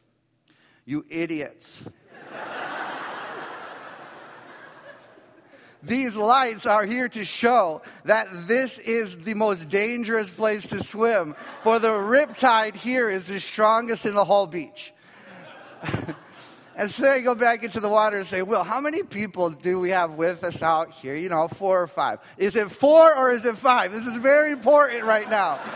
You 0.85 1.05
idiots. 1.09 1.83
These 5.83 6.15
lights 6.15 6.65
are 6.67 6.85
here 6.85 7.09
to 7.09 7.25
show 7.25 7.81
that 8.05 8.27
this 8.47 8.79
is 8.79 9.17
the 9.17 9.33
most 9.33 9.67
dangerous 9.67 10.31
place 10.31 10.67
to 10.67 10.81
swim, 10.81 11.35
for 11.63 11.79
the 11.79 11.89
riptide 11.89 12.75
here 12.75 13.09
is 13.09 13.27
the 13.27 13.39
strongest 13.39 14.05
in 14.05 14.13
the 14.13 14.23
whole 14.23 14.47
beach. 14.47 14.93
And 16.75 16.89
so 16.89 17.03
then 17.03 17.11
I 17.13 17.19
go 17.21 17.35
back 17.35 17.63
into 17.63 17.79
the 17.79 17.89
water 17.89 18.17
and 18.17 18.25
say, 18.25 18.41
Will, 18.41 18.63
how 18.63 18.81
many 18.81 19.03
people 19.03 19.49
do 19.49 19.79
we 19.79 19.91
have 19.91 20.11
with 20.11 20.43
us 20.43 20.61
out 20.63 20.91
here? 20.91 21.15
You 21.15 21.29
know, 21.29 21.47
four 21.47 21.81
or 21.81 21.87
five. 21.87 22.19
Is 22.37 22.55
it 22.55 22.69
four 22.71 23.15
or 23.15 23.33
is 23.33 23.45
it 23.45 23.57
five? 23.57 23.91
This 23.91 24.05
is 24.05 24.17
very 24.17 24.51
important 24.51 25.03
right 25.03 25.29
now. 25.29 25.59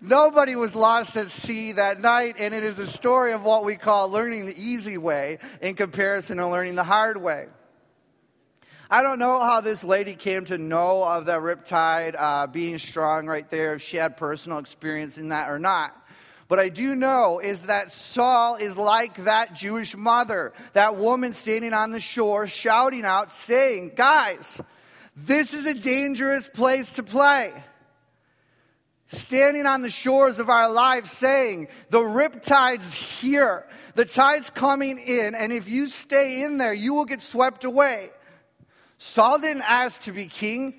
Nobody 0.00 0.54
was 0.54 0.74
lost 0.76 1.16
at 1.16 1.28
sea 1.28 1.72
that 1.72 2.00
night, 2.00 2.36
and 2.38 2.54
it 2.54 2.62
is 2.62 2.78
a 2.78 2.86
story 2.86 3.32
of 3.32 3.42
what 3.44 3.64
we 3.64 3.76
call 3.76 4.08
learning 4.08 4.46
the 4.46 4.56
easy 4.56 4.98
way 4.98 5.38
in 5.60 5.74
comparison 5.74 6.36
to 6.36 6.46
learning 6.46 6.76
the 6.76 6.84
hard 6.84 7.16
way. 7.16 7.46
I 8.88 9.02
don't 9.02 9.18
know 9.18 9.40
how 9.40 9.60
this 9.60 9.82
lady 9.82 10.14
came 10.14 10.44
to 10.44 10.58
know 10.58 11.02
of 11.02 11.26
that 11.26 11.40
riptide 11.40 12.14
uh, 12.16 12.46
being 12.46 12.78
strong 12.78 13.26
right 13.26 13.48
there, 13.50 13.74
if 13.74 13.82
she 13.82 13.96
had 13.96 14.16
personal 14.16 14.58
experience 14.58 15.18
in 15.18 15.30
that 15.30 15.50
or 15.50 15.58
not. 15.58 15.92
But 16.46 16.60
I 16.60 16.68
do 16.68 16.94
know 16.94 17.40
is 17.40 17.62
that 17.62 17.90
Saul 17.90 18.54
is 18.54 18.76
like 18.76 19.24
that 19.24 19.54
Jewish 19.54 19.96
mother, 19.96 20.52
that 20.74 20.96
woman 20.96 21.32
standing 21.32 21.72
on 21.72 21.90
the 21.90 21.98
shore 21.98 22.46
shouting 22.46 23.04
out, 23.04 23.32
saying, 23.32 23.92
Guys, 23.96 24.62
this 25.16 25.52
is 25.52 25.66
a 25.66 25.74
dangerous 25.74 26.46
place 26.46 26.90
to 26.92 27.02
play. 27.02 27.52
Standing 29.08 29.66
on 29.66 29.82
the 29.82 29.90
shores 29.90 30.38
of 30.38 30.48
our 30.48 30.70
lives 30.70 31.10
saying, 31.10 31.66
The 31.90 31.98
riptide's 31.98 32.94
here. 32.94 33.66
The 33.96 34.04
tide's 34.04 34.50
coming 34.50 34.98
in, 34.98 35.34
and 35.34 35.52
if 35.52 35.68
you 35.68 35.88
stay 35.88 36.44
in 36.44 36.58
there, 36.58 36.74
you 36.74 36.94
will 36.94 37.06
get 37.06 37.22
swept 37.22 37.64
away. 37.64 38.10
Saul 38.98 39.38
didn't 39.38 39.62
ask 39.62 40.02
to 40.02 40.12
be 40.12 40.26
king. 40.26 40.74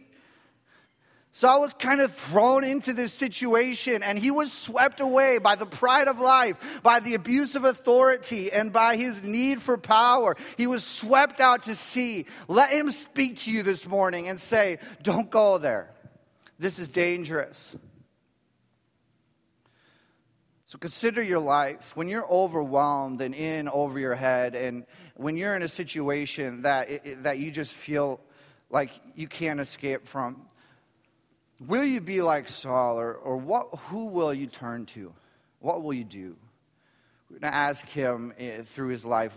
Saul 1.38 1.62
was 1.62 1.75
kind 1.75 2.01
of 2.01 2.15
thrown 2.15 2.63
into 2.63 2.93
this 2.93 3.13
situation 3.13 4.01
and 4.01 4.17
he 4.17 4.31
was 4.31 4.51
swept 4.51 5.00
away 5.00 5.38
by 5.38 5.53
the 5.53 5.67
pride 5.67 6.07
of 6.07 6.19
life, 6.19 6.57
by 6.81 7.00
the 7.00 7.13
abuse 7.13 7.55
of 7.55 7.63
authority, 7.63 8.51
and 8.51 8.74
by 8.74 8.97
his 8.97 9.21
need 9.21 9.62
for 9.62 9.77
power. 9.77 10.36
He 10.57 10.65
was 10.65 10.83
swept 10.83 11.39
out 11.39 11.63
to 11.63 11.75
sea. 11.75 12.25
Let 12.47 12.71
him 12.71 12.89
speak 12.89 13.38
to 13.41 13.51
you 13.51 13.62
this 13.62 13.88
morning 13.88 14.27
and 14.27 14.39
say, 14.39 14.79
Don't 15.03 15.29
go 15.29 15.59
there. 15.59 15.93
This 16.57 16.79
is 16.79 16.89
dangerous. 16.89 17.75
So 20.65 20.77
consider 20.77 21.21
your 21.21 21.39
life. 21.39 21.95
When 21.95 22.09
you're 22.09 22.27
overwhelmed 22.27 23.21
and 23.21 23.33
in 23.33 23.69
over 23.69 24.00
your 24.00 24.15
head, 24.15 24.53
and 24.53 24.86
when 25.17 25.36
you're 25.36 25.55
in 25.55 25.63
a 25.63 25.67
situation 25.67 26.62
that, 26.62 27.24
that 27.24 27.39
you 27.39 27.50
just 27.50 27.74
feel 27.74 28.19
like 28.69 28.91
you 29.15 29.27
can't 29.27 29.59
escape 29.59 30.07
from, 30.07 30.43
will 31.59 31.83
you 31.83 32.00
be 32.01 32.21
like 32.21 32.47
Saul, 32.47 33.00
or, 33.00 33.13
or 33.15 33.38
what, 33.38 33.67
who 33.88 34.05
will 34.05 34.33
you 34.33 34.45
turn 34.45 34.86
to? 34.88 35.12
What 35.59 35.83
will 35.83 35.93
you 35.93 36.03
do? 36.03 36.36
We're 37.29 37.39
going 37.39 37.51
to 37.51 37.57
ask 37.57 37.88
him 37.88 38.31
eh, 38.38 38.62
through 38.63 38.89
his 38.89 39.03
life 39.03 39.36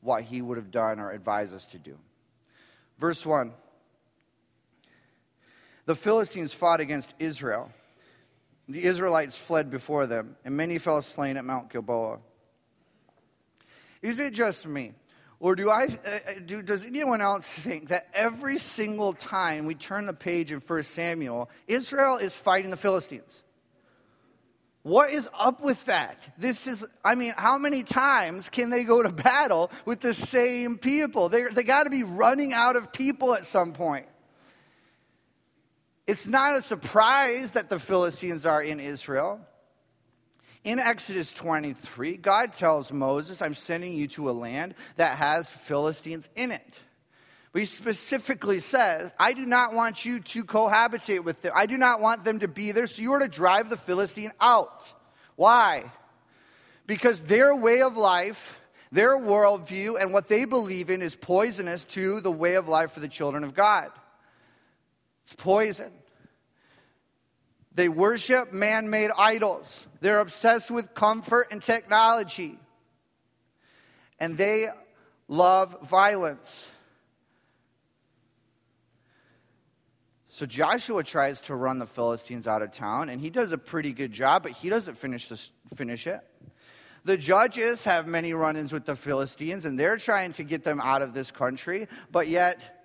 what 0.00 0.24
he 0.24 0.42
would 0.42 0.56
have 0.56 0.72
done 0.72 0.98
or 0.98 1.12
advise 1.12 1.54
us 1.54 1.66
to 1.66 1.78
do. 1.78 1.96
Verse 2.98 3.24
1 3.24 3.52
The 5.86 5.94
Philistines 5.94 6.52
fought 6.52 6.80
against 6.80 7.14
Israel. 7.20 7.70
The 8.68 8.82
Israelites 8.82 9.36
fled 9.36 9.70
before 9.70 10.06
them, 10.06 10.36
and 10.44 10.56
many 10.56 10.78
fell 10.78 11.00
slain 11.00 11.36
at 11.36 11.44
Mount 11.44 11.70
Gilboa. 11.70 12.18
Is 14.02 14.18
it 14.18 14.32
just 14.32 14.66
me? 14.66 14.94
Or 15.38 15.54
do 15.54 15.70
I, 15.70 15.84
uh, 15.84 15.88
uh 16.10 16.18
do, 16.44 16.62
does 16.62 16.84
anyone 16.84 17.20
else 17.20 17.48
think 17.48 17.88
that 17.88 18.08
every 18.14 18.58
single 18.58 19.12
time 19.12 19.66
we 19.66 19.74
turn 19.74 20.06
the 20.06 20.14
page 20.14 20.52
in 20.52 20.60
1 20.60 20.82
Samuel, 20.82 21.50
Israel 21.66 22.16
is 22.16 22.34
fighting 22.34 22.70
the 22.70 22.76
Philistines? 22.76 23.42
What 24.82 25.10
is 25.10 25.28
up 25.36 25.62
with 25.62 25.84
that? 25.86 26.32
This 26.38 26.68
is, 26.68 26.86
I 27.04 27.16
mean, 27.16 27.34
how 27.36 27.58
many 27.58 27.82
times 27.82 28.48
can 28.48 28.70
they 28.70 28.84
go 28.84 29.02
to 29.02 29.08
battle 29.08 29.72
with 29.84 30.00
the 30.00 30.14
same 30.14 30.78
people? 30.78 31.28
They, 31.28 31.48
they 31.48 31.64
got 31.64 31.84
to 31.84 31.90
be 31.90 32.04
running 32.04 32.52
out 32.52 32.76
of 32.76 32.92
people 32.92 33.34
at 33.34 33.44
some 33.44 33.72
point. 33.72 34.06
It's 36.06 36.28
not 36.28 36.56
a 36.56 36.62
surprise 36.62 37.52
that 37.52 37.68
the 37.68 37.80
Philistines 37.80 38.46
are 38.46 38.62
in 38.62 38.78
Israel. 38.78 39.40
In 40.66 40.80
Exodus 40.80 41.32
23, 41.32 42.16
God 42.16 42.52
tells 42.52 42.92
Moses, 42.92 43.40
I'm 43.40 43.54
sending 43.54 43.92
you 43.92 44.08
to 44.08 44.28
a 44.28 44.32
land 44.32 44.74
that 44.96 45.16
has 45.16 45.48
Philistines 45.48 46.28
in 46.34 46.50
it. 46.50 46.80
But 47.52 47.60
he 47.60 47.66
specifically 47.66 48.58
says, 48.58 49.14
I 49.16 49.32
do 49.32 49.46
not 49.46 49.72
want 49.72 50.04
you 50.04 50.18
to 50.18 50.44
cohabitate 50.44 51.22
with 51.22 51.40
them. 51.40 51.52
I 51.54 51.66
do 51.66 51.78
not 51.78 52.00
want 52.00 52.24
them 52.24 52.40
to 52.40 52.48
be 52.48 52.72
there, 52.72 52.88
so 52.88 53.00
you 53.00 53.12
are 53.12 53.20
to 53.20 53.28
drive 53.28 53.70
the 53.70 53.76
Philistine 53.76 54.32
out. 54.40 54.92
Why? 55.36 55.92
Because 56.88 57.22
their 57.22 57.54
way 57.54 57.80
of 57.82 57.96
life, 57.96 58.60
their 58.90 59.16
worldview, 59.16 60.02
and 60.02 60.12
what 60.12 60.26
they 60.26 60.46
believe 60.46 60.90
in 60.90 61.00
is 61.00 61.14
poisonous 61.14 61.84
to 61.84 62.20
the 62.20 62.32
way 62.32 62.54
of 62.54 62.66
life 62.66 62.90
for 62.90 63.00
the 63.00 63.08
children 63.08 63.44
of 63.44 63.54
God. 63.54 63.92
It's 65.22 65.32
poison. 65.32 65.92
They 67.76 67.90
worship 67.90 68.54
man 68.54 68.88
made 68.88 69.10
idols. 69.16 69.86
They're 70.00 70.20
obsessed 70.20 70.70
with 70.70 70.94
comfort 70.94 71.48
and 71.50 71.62
technology. 71.62 72.58
And 74.18 74.38
they 74.38 74.68
love 75.28 75.86
violence. 75.86 76.70
So 80.30 80.46
Joshua 80.46 81.04
tries 81.04 81.42
to 81.42 81.54
run 81.54 81.78
the 81.78 81.86
Philistines 81.86 82.46
out 82.46 82.62
of 82.62 82.72
town, 82.72 83.10
and 83.10 83.20
he 83.20 83.28
does 83.28 83.52
a 83.52 83.58
pretty 83.58 83.92
good 83.92 84.12
job, 84.12 84.42
but 84.42 84.52
he 84.52 84.70
doesn't 84.70 84.96
finish, 84.96 85.28
this, 85.28 85.50
finish 85.74 86.06
it. 86.06 86.20
The 87.04 87.18
judges 87.18 87.84
have 87.84 88.06
many 88.06 88.32
run 88.32 88.56
ins 88.56 88.72
with 88.72 88.86
the 88.86 88.96
Philistines, 88.96 89.66
and 89.66 89.78
they're 89.78 89.98
trying 89.98 90.32
to 90.32 90.44
get 90.44 90.64
them 90.64 90.80
out 90.80 91.02
of 91.02 91.12
this 91.12 91.30
country, 91.30 91.88
but 92.10 92.26
yet 92.26 92.75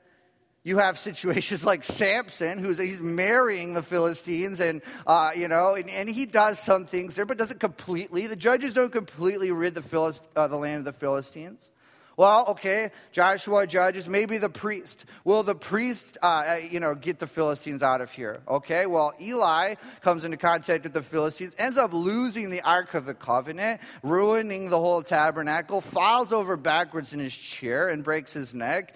you 0.63 0.77
have 0.77 0.97
situations 0.97 1.65
like 1.65 1.83
Samson, 1.83 2.59
who's 2.59 2.77
he's 2.77 3.01
marrying 3.01 3.73
the 3.73 3.83
Philistines, 3.83 4.59
and 4.59 4.81
uh, 5.07 5.31
you 5.35 5.47
know, 5.47 5.75
and, 5.75 5.89
and, 5.89 6.09
he 6.09 6.25
does 6.25 6.59
some 6.59 6.85
things 6.85 7.15
there, 7.15 7.25
but 7.25 7.37
doesn't 7.37 7.59
completely. 7.59 8.27
The 8.27 8.35
judges 8.35 8.73
don't 8.73 8.91
completely 8.91 9.51
rid 9.51 9.75
the 9.75 9.81
Philist, 9.81 10.23
uh, 10.35 10.47
the 10.47 10.57
land 10.57 10.79
of 10.79 10.85
the 10.85 10.93
Philistines. 10.93 11.71
Well, 12.17 12.45
okay, 12.49 12.91
Joshua 13.13 13.65
judges, 13.65 14.07
maybe 14.07 14.37
the 14.37 14.49
priest. 14.49 15.05
Will 15.23 15.43
the 15.43 15.55
priest, 15.55 16.17
uh, 16.21 16.25
uh, 16.25 16.59
you 16.69 16.79
know, 16.79 16.93
get 16.93 17.19
the 17.19 17.25
Philistines 17.25 17.81
out 17.81 18.01
of 18.01 18.11
here? 18.11 18.41
Okay, 18.47 18.85
well, 18.85 19.13
Eli 19.19 19.75
comes 20.01 20.25
into 20.25 20.37
contact 20.37 20.83
with 20.83 20.93
the 20.93 21.01
Philistines, 21.01 21.55
ends 21.57 21.77
up 21.77 21.93
losing 21.93 22.49
the 22.49 22.61
Ark 22.61 22.93
of 22.93 23.05
the 23.05 23.13
Covenant, 23.13 23.79
ruining 24.03 24.69
the 24.69 24.77
whole 24.77 25.01
tabernacle, 25.01 25.79
falls 25.79 26.33
over 26.33 26.57
backwards 26.57 27.13
in 27.13 27.19
his 27.19 27.33
chair 27.33 27.87
and 27.87 28.03
breaks 28.03 28.33
his 28.33 28.53
neck. 28.53 28.93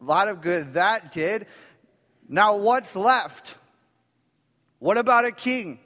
A 0.00 0.04
lot 0.04 0.28
of 0.28 0.40
good 0.40 0.74
that 0.74 1.12
did. 1.12 1.46
Now, 2.28 2.56
what's 2.56 2.96
left? 2.96 3.56
What 4.78 4.98
about 4.98 5.24
a 5.24 5.32
king? 5.32 5.78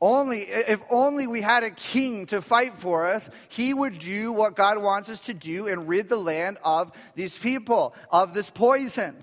Only, 0.00 0.40
if 0.40 0.80
only 0.90 1.26
we 1.26 1.42
had 1.42 1.62
a 1.62 1.70
king 1.70 2.24
to 2.26 2.40
fight 2.40 2.78
for 2.78 3.06
us, 3.06 3.28
he 3.50 3.74
would 3.74 3.98
do 3.98 4.32
what 4.32 4.56
God 4.56 4.78
wants 4.78 5.10
us 5.10 5.20
to 5.22 5.34
do 5.34 5.66
and 5.66 5.86
rid 5.86 6.08
the 6.08 6.16
land 6.16 6.56
of 6.64 6.90
these 7.14 7.36
people, 7.36 7.94
of 8.10 8.32
this 8.32 8.48
poison. 8.48 9.22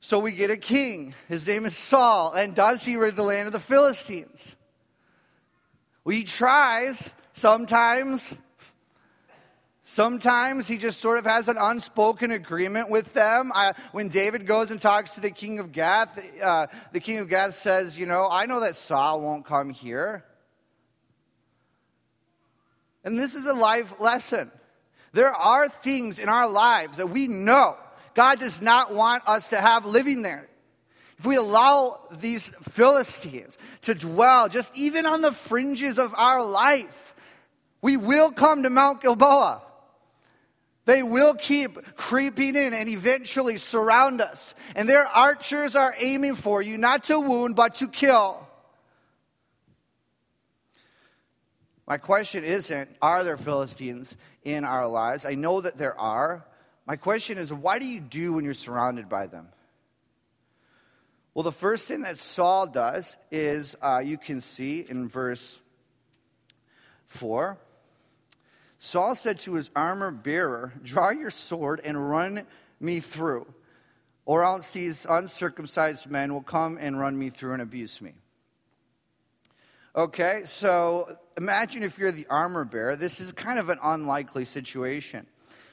So 0.00 0.18
we 0.18 0.32
get 0.32 0.50
a 0.50 0.56
king. 0.56 1.14
His 1.28 1.46
name 1.46 1.66
is 1.66 1.76
Saul. 1.76 2.32
And 2.32 2.54
does 2.54 2.84
he 2.84 2.96
rid 2.96 3.14
the 3.16 3.22
land 3.22 3.46
of 3.46 3.52
the 3.52 3.60
Philistines? 3.60 4.56
Well, 6.04 6.16
he 6.16 6.24
tries 6.24 7.10
sometimes. 7.32 8.34
Sometimes 9.88 10.66
he 10.66 10.78
just 10.78 11.00
sort 11.00 11.16
of 11.16 11.24
has 11.26 11.48
an 11.48 11.58
unspoken 11.58 12.32
agreement 12.32 12.90
with 12.90 13.12
them. 13.12 13.52
I, 13.54 13.72
when 13.92 14.08
David 14.08 14.44
goes 14.44 14.72
and 14.72 14.80
talks 14.80 15.10
to 15.10 15.20
the 15.20 15.30
king 15.30 15.60
of 15.60 15.70
Gath, 15.70 16.20
uh, 16.42 16.66
the 16.90 16.98
king 16.98 17.18
of 17.18 17.28
Gath 17.28 17.54
says, 17.54 17.96
You 17.96 18.04
know, 18.04 18.26
I 18.28 18.46
know 18.46 18.58
that 18.60 18.74
Saul 18.74 19.20
won't 19.20 19.44
come 19.44 19.70
here. 19.70 20.24
And 23.04 23.16
this 23.16 23.36
is 23.36 23.46
a 23.46 23.54
life 23.54 24.00
lesson. 24.00 24.50
There 25.12 25.32
are 25.32 25.68
things 25.68 26.18
in 26.18 26.28
our 26.28 26.48
lives 26.48 26.96
that 26.96 27.10
we 27.10 27.28
know 27.28 27.76
God 28.14 28.40
does 28.40 28.60
not 28.60 28.92
want 28.92 29.22
us 29.28 29.50
to 29.50 29.60
have 29.60 29.86
living 29.86 30.22
there. 30.22 30.48
If 31.16 31.26
we 31.26 31.36
allow 31.36 32.00
these 32.10 32.48
Philistines 32.70 33.56
to 33.82 33.94
dwell 33.94 34.48
just 34.48 34.76
even 34.76 35.06
on 35.06 35.20
the 35.20 35.30
fringes 35.30 36.00
of 36.00 36.12
our 36.16 36.44
life, 36.44 37.14
we 37.82 37.96
will 37.96 38.32
come 38.32 38.64
to 38.64 38.68
Mount 38.68 39.00
Gilboa. 39.00 39.62
They 40.86 41.02
will 41.02 41.34
keep 41.34 41.96
creeping 41.96 42.54
in 42.54 42.72
and 42.72 42.88
eventually 42.88 43.58
surround 43.58 44.20
us. 44.20 44.54
And 44.76 44.88
their 44.88 45.04
archers 45.04 45.74
are 45.74 45.94
aiming 45.98 46.36
for 46.36 46.62
you, 46.62 46.78
not 46.78 47.04
to 47.04 47.18
wound, 47.18 47.56
but 47.56 47.74
to 47.76 47.88
kill. 47.88 48.46
My 51.88 51.98
question 51.98 52.44
isn't, 52.44 52.88
are 53.02 53.24
there 53.24 53.36
Philistines 53.36 54.16
in 54.44 54.64
our 54.64 54.86
lives? 54.86 55.24
I 55.24 55.34
know 55.34 55.60
that 55.60 55.76
there 55.76 55.98
are. 55.98 56.46
My 56.86 56.94
question 56.94 57.36
is, 57.36 57.52
why 57.52 57.80
do 57.80 57.86
you 57.86 58.00
do 58.00 58.32
when 58.32 58.44
you're 58.44 58.54
surrounded 58.54 59.08
by 59.08 59.26
them? 59.26 59.48
Well, 61.34 61.42
the 61.42 61.52
first 61.52 61.88
thing 61.88 62.02
that 62.02 62.16
Saul 62.16 62.68
does 62.68 63.16
is 63.32 63.76
uh, 63.82 64.02
you 64.04 64.18
can 64.18 64.40
see 64.40 64.86
in 64.88 65.08
verse 65.08 65.60
4 67.08 67.58
Saul 68.78 69.14
said 69.14 69.38
to 69.40 69.54
his 69.54 69.70
armor 69.74 70.10
bearer, 70.10 70.72
Draw 70.82 71.10
your 71.10 71.30
sword 71.30 71.80
and 71.84 72.10
run 72.10 72.46
me 72.78 73.00
through, 73.00 73.46
or 74.24 74.44
else 74.44 74.70
these 74.70 75.06
uncircumcised 75.08 76.10
men 76.10 76.34
will 76.34 76.42
come 76.42 76.78
and 76.80 76.98
run 76.98 77.18
me 77.18 77.30
through 77.30 77.54
and 77.54 77.62
abuse 77.62 78.02
me. 78.02 78.12
Okay, 79.94 80.42
so 80.44 81.16
imagine 81.38 81.82
if 81.82 81.98
you're 81.98 82.12
the 82.12 82.26
armor 82.28 82.64
bearer. 82.64 82.96
This 82.96 83.18
is 83.18 83.32
kind 83.32 83.58
of 83.58 83.70
an 83.70 83.78
unlikely 83.82 84.44
situation. 84.44 85.26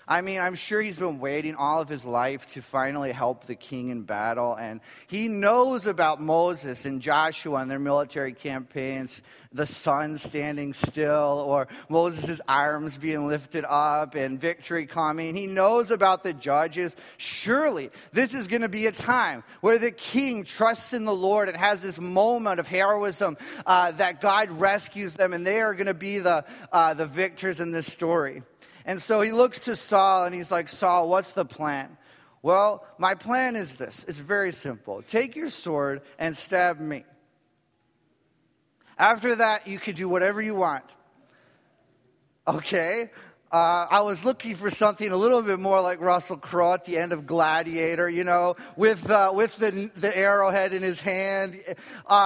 I 0.07 0.19
mean, 0.19 0.41
I'm 0.41 0.55
sure 0.55 0.81
he's 0.81 0.97
been 0.97 1.19
waiting 1.19 1.55
all 1.55 1.81
of 1.81 1.87
his 1.87 2.03
life 2.03 2.47
to 2.47 2.61
finally 2.61 3.13
help 3.13 3.45
the 3.45 3.55
king 3.55 3.89
in 3.89 4.01
battle. 4.01 4.53
And 4.53 4.81
he 5.07 5.29
knows 5.29 5.87
about 5.87 6.19
Moses 6.19 6.83
and 6.83 7.01
Joshua 7.01 7.61
and 7.61 7.71
their 7.71 7.79
military 7.79 8.33
campaigns, 8.33 9.21
the 9.53 9.65
sun 9.65 10.17
standing 10.17 10.73
still, 10.73 11.45
or 11.47 11.69
Moses' 11.87 12.41
arms 12.49 12.97
being 12.97 13.27
lifted 13.27 13.63
up 13.65 14.15
and 14.15 14.41
victory 14.41 14.85
coming. 14.85 15.35
He 15.35 15.47
knows 15.47 15.89
about 15.89 16.23
the 16.23 16.33
judges. 16.33 16.97
Surely, 17.15 17.89
this 18.11 18.33
is 18.33 18.47
going 18.47 18.63
to 18.63 18.69
be 18.69 18.87
a 18.87 18.91
time 18.91 19.43
where 19.61 19.77
the 19.77 19.91
king 19.91 20.43
trusts 20.43 20.91
in 20.91 21.05
the 21.05 21.15
Lord 21.15 21.47
and 21.47 21.55
has 21.55 21.81
this 21.81 21.97
moment 21.97 22.59
of 22.59 22.67
heroism 22.67 23.37
uh, 23.65 23.91
that 23.91 24.19
God 24.19 24.51
rescues 24.51 25.13
them, 25.13 25.31
and 25.31 25.47
they 25.47 25.61
are 25.61 25.73
going 25.73 25.87
to 25.87 25.93
be 25.93 26.19
the, 26.19 26.43
uh, 26.73 26.93
the 26.93 27.05
victors 27.05 27.61
in 27.61 27.71
this 27.71 27.91
story. 27.91 28.43
And 28.85 29.01
so 29.01 29.21
he 29.21 29.31
looks 29.31 29.59
to 29.61 29.75
Saul 29.75 30.25
and 30.25 30.35
he's 30.35 30.51
like, 30.51 30.69
Saul, 30.69 31.09
what's 31.09 31.33
the 31.33 31.45
plan? 31.45 31.97
Well, 32.41 32.85
my 32.97 33.15
plan 33.15 33.55
is 33.55 33.77
this 33.77 34.05
it's 34.07 34.19
very 34.19 34.51
simple. 34.51 35.01
Take 35.01 35.35
your 35.35 35.49
sword 35.49 36.01
and 36.19 36.35
stab 36.35 36.79
me. 36.79 37.05
After 38.97 39.35
that, 39.35 39.67
you 39.67 39.79
can 39.79 39.95
do 39.95 40.07
whatever 40.07 40.41
you 40.41 40.55
want. 40.55 40.83
Okay? 42.47 43.09
Uh, 43.53 43.85
I 43.87 44.01
was 44.01 44.25
looking 44.25 44.55
for 44.55 44.71
something 44.71 45.11
a 45.11 45.15
little 45.15 45.43
bit 45.43 45.59
more 45.59 45.79
like 45.79 46.01
Russell 46.01 46.37
Crowe 46.37 46.73
at 46.73 46.85
the 46.85 46.97
end 46.97 47.11
of 47.11 47.27
Gladiator, 47.27 48.09
you 48.09 48.23
know, 48.23 48.55
with, 48.75 49.07
uh, 49.07 49.31
with 49.31 49.55
the, 49.57 49.91
the 49.95 50.17
arrowhead 50.17 50.73
in 50.73 50.81
his 50.81 50.99
hand. 50.99 51.63
Uh, 51.67 51.75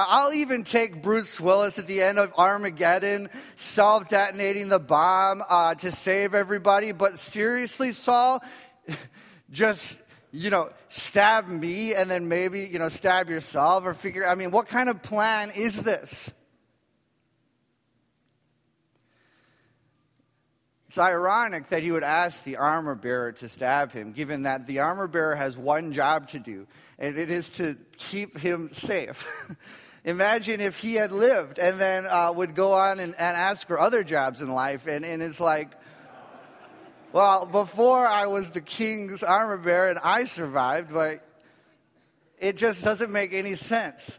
I'll 0.08 0.32
even 0.32 0.64
take 0.64 1.02
Bruce 1.04 1.38
Willis 1.38 1.80
at 1.80 1.86
the 1.86 2.02
end 2.02 2.18
of 2.18 2.32
Armageddon, 2.38 3.30
self 3.58 4.08
detonating 4.08 4.70
the 4.70 4.80
bomb 4.80 5.44
uh, 5.50 5.76
to 5.76 5.92
save 5.92 6.34
everybody. 6.34 6.94
But 6.94 7.20
seriously, 7.20 7.92
Saul, 7.92 8.42
just 9.52 10.02
you 10.32 10.50
know, 10.50 10.70
stab 10.88 11.50
me 11.50 11.94
and 11.94 12.10
then 12.10 12.30
maybe, 12.30 12.62
you 12.62 12.80
know, 12.80 12.88
stab 12.88 13.30
yourself 13.30 13.84
or 13.86 13.94
figure, 13.94 14.26
I 14.26 14.36
mean, 14.36 14.52
what 14.52 14.70
kind 14.70 14.88
of 14.88 15.02
plan 15.02 15.52
is 15.52 15.84
this? 15.84 16.32
It's 20.98 21.04
ironic 21.04 21.70
that 21.70 21.84
he 21.84 21.92
would 21.92 22.02
ask 22.02 22.44
the 22.44 22.56
armor 22.56 22.96
bearer 22.96 23.32
to 23.34 23.48
stab 23.48 23.92
him, 23.92 24.14
given 24.14 24.42
that 24.42 24.66
the 24.66 24.80
armor 24.80 25.06
bearer 25.06 25.36
has 25.36 25.56
one 25.56 25.94
job 25.94 26.28
to 26.30 26.40
do, 26.40 26.66
and 26.98 27.20
it 27.20 27.30
is 27.30 27.50
to 27.50 27.78
keep 27.98 28.36
him 28.40 28.70
safe. 28.72 29.28
Imagine 30.06 30.60
if 30.60 30.80
he 30.80 30.96
had 30.96 31.12
lived 31.12 31.60
and 31.60 31.80
then 31.80 32.08
uh, 32.08 32.34
would 32.36 32.56
go 32.56 32.74
on 32.74 33.00
and, 33.00 33.14
and 33.14 33.38
ask 33.38 33.68
for 33.68 33.80
other 33.80 34.04
jobs 34.04 34.42
in 34.42 34.50
life, 34.52 34.88
and, 34.88 35.06
and 35.06 35.22
it's 35.22 35.40
like, 35.40 35.70
well, 37.14 37.46
before 37.46 38.08
I 38.08 38.26
was 38.26 38.50
the 38.50 38.62
king's 38.62 39.22
armor 39.22 39.58
bearer 39.58 39.92
and 39.92 40.00
I 40.04 40.24
survived, 40.24 40.92
but 40.92 41.24
it 42.40 42.58
just 42.58 42.84
doesn't 42.84 43.12
make 43.12 43.36
any 43.36 43.54
sense. 43.54 44.18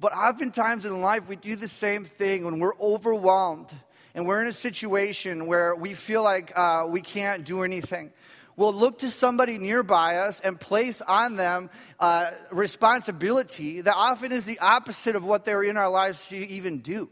But 0.00 0.14
oftentimes 0.14 0.86
in 0.86 1.02
life, 1.02 1.28
we 1.28 1.36
do 1.36 1.56
the 1.56 1.68
same 1.68 2.06
thing 2.06 2.46
when 2.46 2.58
we're 2.58 2.78
overwhelmed 2.80 3.74
and 4.18 4.26
we're 4.26 4.40
in 4.40 4.48
a 4.48 4.52
situation 4.52 5.46
where 5.46 5.76
we 5.76 5.94
feel 5.94 6.24
like 6.24 6.50
uh, 6.56 6.88
we 6.88 7.00
can't 7.00 7.44
do 7.44 7.62
anything. 7.62 8.10
we'll 8.56 8.72
look 8.72 8.98
to 8.98 9.12
somebody 9.12 9.58
nearby 9.58 10.16
us 10.16 10.40
and 10.40 10.58
place 10.58 11.00
on 11.00 11.36
them 11.36 11.70
uh, 12.00 12.32
responsibility 12.50 13.80
that 13.80 13.94
often 13.94 14.32
is 14.32 14.44
the 14.44 14.58
opposite 14.58 15.14
of 15.14 15.24
what 15.24 15.44
they're 15.44 15.62
in 15.62 15.76
our 15.76 15.88
lives 15.88 16.30
to 16.30 16.36
even 16.36 16.78
do. 16.78 17.08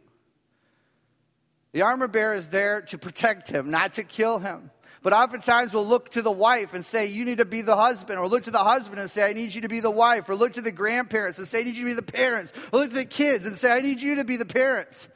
The 1.70 1.82
armor 1.82 2.08
bearer 2.08 2.34
is 2.34 2.48
there 2.48 2.80
to 2.80 2.98
protect 2.98 3.48
him, 3.48 3.70
not 3.70 3.92
to 3.92 4.02
kill 4.02 4.40
him. 4.40 4.72
But 5.00 5.12
oftentimes 5.12 5.72
we'll 5.72 5.86
look 5.86 6.08
to 6.08 6.22
the 6.22 6.32
wife 6.32 6.74
and 6.74 6.84
say, 6.84 7.06
You 7.06 7.24
need 7.24 7.38
to 7.38 7.44
be 7.44 7.62
the 7.62 7.76
husband. 7.76 8.18
Or 8.18 8.26
look 8.26 8.42
to 8.44 8.50
the 8.50 8.64
husband 8.64 8.98
and 8.98 9.08
say, 9.08 9.30
I 9.30 9.32
need 9.32 9.54
you 9.54 9.60
to 9.60 9.68
be 9.68 9.78
the 9.78 9.92
wife. 9.92 10.28
Or 10.28 10.34
look 10.34 10.54
to 10.54 10.60
the 10.60 10.72
grandparents 10.72 11.38
and 11.38 11.46
say, 11.46 11.60
I 11.60 11.62
need 11.62 11.76
you 11.76 11.82
to 11.82 11.90
be 11.90 11.94
the 11.94 12.02
parents. 12.02 12.52
Or 12.72 12.80
look 12.80 12.88
to 12.88 12.96
the 12.96 13.04
kids 13.04 13.46
and 13.46 13.54
say, 13.54 13.70
I 13.70 13.80
need 13.80 14.00
you 14.00 14.16
to 14.16 14.24
be 14.24 14.36
the 14.36 14.44
parents. 14.44 15.08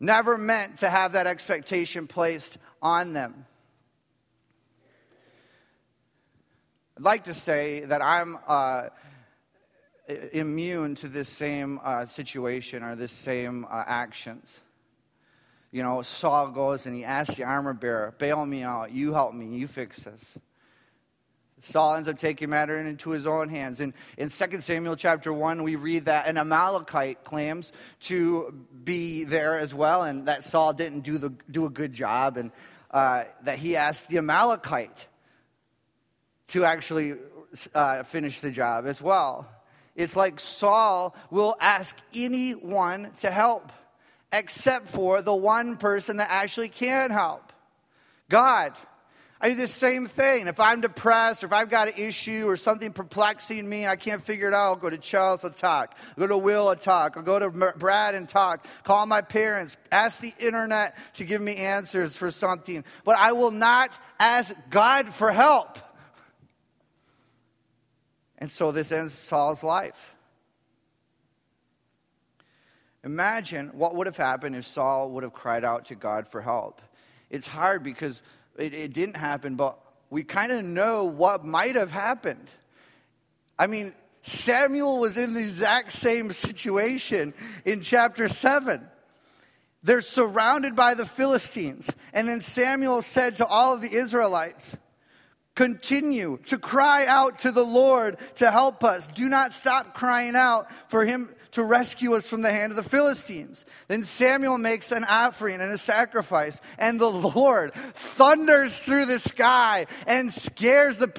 Never 0.00 0.36
meant 0.36 0.78
to 0.78 0.90
have 0.90 1.12
that 1.12 1.26
expectation 1.26 2.06
placed 2.06 2.58
on 2.82 3.12
them. 3.12 3.46
I'd 6.96 7.02
like 7.02 7.24
to 7.24 7.34
say 7.34 7.80
that 7.80 8.02
I'm 8.02 8.38
uh, 8.46 8.88
immune 10.32 10.94
to 10.96 11.08
this 11.08 11.28
same 11.28 11.80
uh, 11.82 12.04
situation 12.06 12.82
or 12.82 12.94
this 12.94 13.12
same 13.12 13.64
uh, 13.64 13.84
actions 13.86 14.60
you 15.74 15.82
know, 15.82 16.02
Saul 16.02 16.50
goes 16.50 16.86
and 16.86 16.94
he 16.94 17.04
asks 17.04 17.34
the 17.34 17.42
armor 17.42 17.74
bearer, 17.74 18.14
bail 18.16 18.46
me 18.46 18.62
out, 18.62 18.92
you 18.92 19.12
help 19.12 19.34
me, 19.34 19.58
you 19.58 19.66
fix 19.66 20.04
this. 20.04 20.38
Saul 21.64 21.94
ends 21.94 22.08
up 22.08 22.18
taking 22.18 22.50
matter 22.50 22.78
into 22.78 23.10
his 23.10 23.26
own 23.26 23.48
hands. 23.48 23.80
And 23.80 23.94
in 24.16 24.28
2 24.28 24.60
Samuel 24.60 24.96
chapter 24.96 25.32
1, 25.32 25.62
we 25.62 25.76
read 25.76 26.04
that 26.04 26.26
an 26.26 26.36
Amalekite 26.36 27.24
claims 27.24 27.72
to 28.00 28.54
be 28.84 29.24
there 29.24 29.58
as 29.58 29.74
well, 29.74 30.02
and 30.02 30.26
that 30.28 30.44
Saul 30.44 30.72
didn't 30.72 31.00
do, 31.00 31.18
the, 31.18 31.32
do 31.50 31.64
a 31.64 31.70
good 31.70 31.92
job, 31.92 32.36
and 32.36 32.50
uh, 32.90 33.24
that 33.42 33.58
he 33.58 33.76
asked 33.76 34.08
the 34.08 34.18
Amalekite 34.18 35.06
to 36.48 36.64
actually 36.64 37.14
uh, 37.74 38.02
finish 38.04 38.40
the 38.40 38.50
job 38.50 38.86
as 38.86 39.00
well. 39.00 39.48
It's 39.96 40.16
like 40.16 40.40
Saul 40.40 41.16
will 41.30 41.56
ask 41.60 41.96
anyone 42.14 43.12
to 43.16 43.30
help 43.30 43.72
except 44.32 44.88
for 44.88 45.22
the 45.22 45.34
one 45.34 45.76
person 45.76 46.16
that 46.16 46.28
actually 46.30 46.68
can 46.68 47.10
help 47.10 47.52
God. 48.28 48.72
I 49.44 49.50
do 49.50 49.56
the 49.56 49.66
same 49.66 50.06
thing. 50.06 50.46
If 50.46 50.58
I'm 50.58 50.80
depressed 50.80 51.44
or 51.44 51.48
if 51.48 51.52
I've 51.52 51.68
got 51.68 51.88
an 51.88 51.94
issue 51.98 52.46
or 52.48 52.56
something 52.56 52.94
perplexing 52.94 53.68
me 53.68 53.82
and 53.82 53.90
I 53.90 53.96
can't 53.96 54.24
figure 54.24 54.48
it 54.48 54.54
out, 54.54 54.62
I'll 54.62 54.76
go 54.76 54.88
to 54.88 54.96
Charles 54.96 55.44
and 55.44 55.54
talk. 55.54 55.94
I'll 56.16 56.22
go 56.22 56.26
to 56.28 56.38
Will 56.38 56.70
and 56.70 56.80
talk. 56.80 57.18
I'll 57.18 57.22
go 57.22 57.38
to 57.38 57.50
Brad 57.50 58.14
and 58.14 58.26
talk. 58.26 58.66
Call 58.84 59.04
my 59.04 59.20
parents. 59.20 59.76
Ask 59.92 60.22
the 60.22 60.32
internet 60.38 60.96
to 61.16 61.24
give 61.24 61.42
me 61.42 61.56
answers 61.56 62.16
for 62.16 62.30
something. 62.30 62.84
But 63.04 63.18
I 63.18 63.32
will 63.32 63.50
not 63.50 63.98
ask 64.18 64.54
God 64.70 65.12
for 65.12 65.30
help. 65.30 65.78
And 68.38 68.50
so 68.50 68.72
this 68.72 68.92
ends 68.92 69.12
Saul's 69.12 69.62
life. 69.62 70.14
Imagine 73.04 73.72
what 73.74 73.94
would 73.94 74.06
have 74.06 74.16
happened 74.16 74.56
if 74.56 74.64
Saul 74.64 75.10
would 75.10 75.22
have 75.22 75.34
cried 75.34 75.66
out 75.66 75.84
to 75.86 75.94
God 75.94 76.28
for 76.28 76.40
help. 76.40 76.80
It's 77.28 77.46
hard 77.46 77.82
because 77.82 78.22
it, 78.58 78.74
it 78.74 78.92
didn't 78.92 79.16
happen, 79.16 79.56
but 79.56 79.78
we 80.10 80.24
kind 80.24 80.52
of 80.52 80.64
know 80.64 81.04
what 81.04 81.44
might 81.44 81.76
have 81.76 81.90
happened. 81.90 82.50
I 83.58 83.66
mean, 83.66 83.92
Samuel 84.20 84.98
was 84.98 85.16
in 85.16 85.34
the 85.34 85.40
exact 85.40 85.92
same 85.92 86.32
situation 86.32 87.34
in 87.64 87.80
chapter 87.80 88.28
7. 88.28 88.86
They're 89.82 90.00
surrounded 90.00 90.74
by 90.74 90.94
the 90.94 91.04
Philistines. 91.04 91.90
And 92.12 92.28
then 92.28 92.40
Samuel 92.40 93.02
said 93.02 93.36
to 93.36 93.46
all 93.46 93.74
of 93.74 93.82
the 93.82 93.92
Israelites, 93.92 94.76
Continue 95.54 96.38
to 96.46 96.58
cry 96.58 97.06
out 97.06 97.40
to 97.40 97.52
the 97.52 97.64
Lord 97.64 98.16
to 98.36 98.50
help 98.50 98.82
us. 98.82 99.06
Do 99.06 99.28
not 99.28 99.52
stop 99.52 99.94
crying 99.94 100.34
out 100.34 100.68
for 100.88 101.04
him 101.04 101.28
to 101.54 101.62
rescue 101.62 102.14
us 102.14 102.26
from 102.26 102.42
the 102.42 102.50
hand 102.50 102.72
of 102.72 102.76
the 102.76 102.82
Philistines. 102.82 103.64
Then 103.86 104.02
Samuel 104.02 104.58
makes 104.58 104.90
an 104.90 105.04
offering 105.04 105.60
and 105.60 105.70
a 105.70 105.78
sacrifice, 105.78 106.60
and 106.78 107.00
the 107.00 107.10
Lord 107.10 107.72
thunders 107.74 108.80
through 108.80 109.06
the 109.06 109.20
sky 109.20 109.86
and 110.08 110.32
scares 110.32 110.98
the 110.98 111.12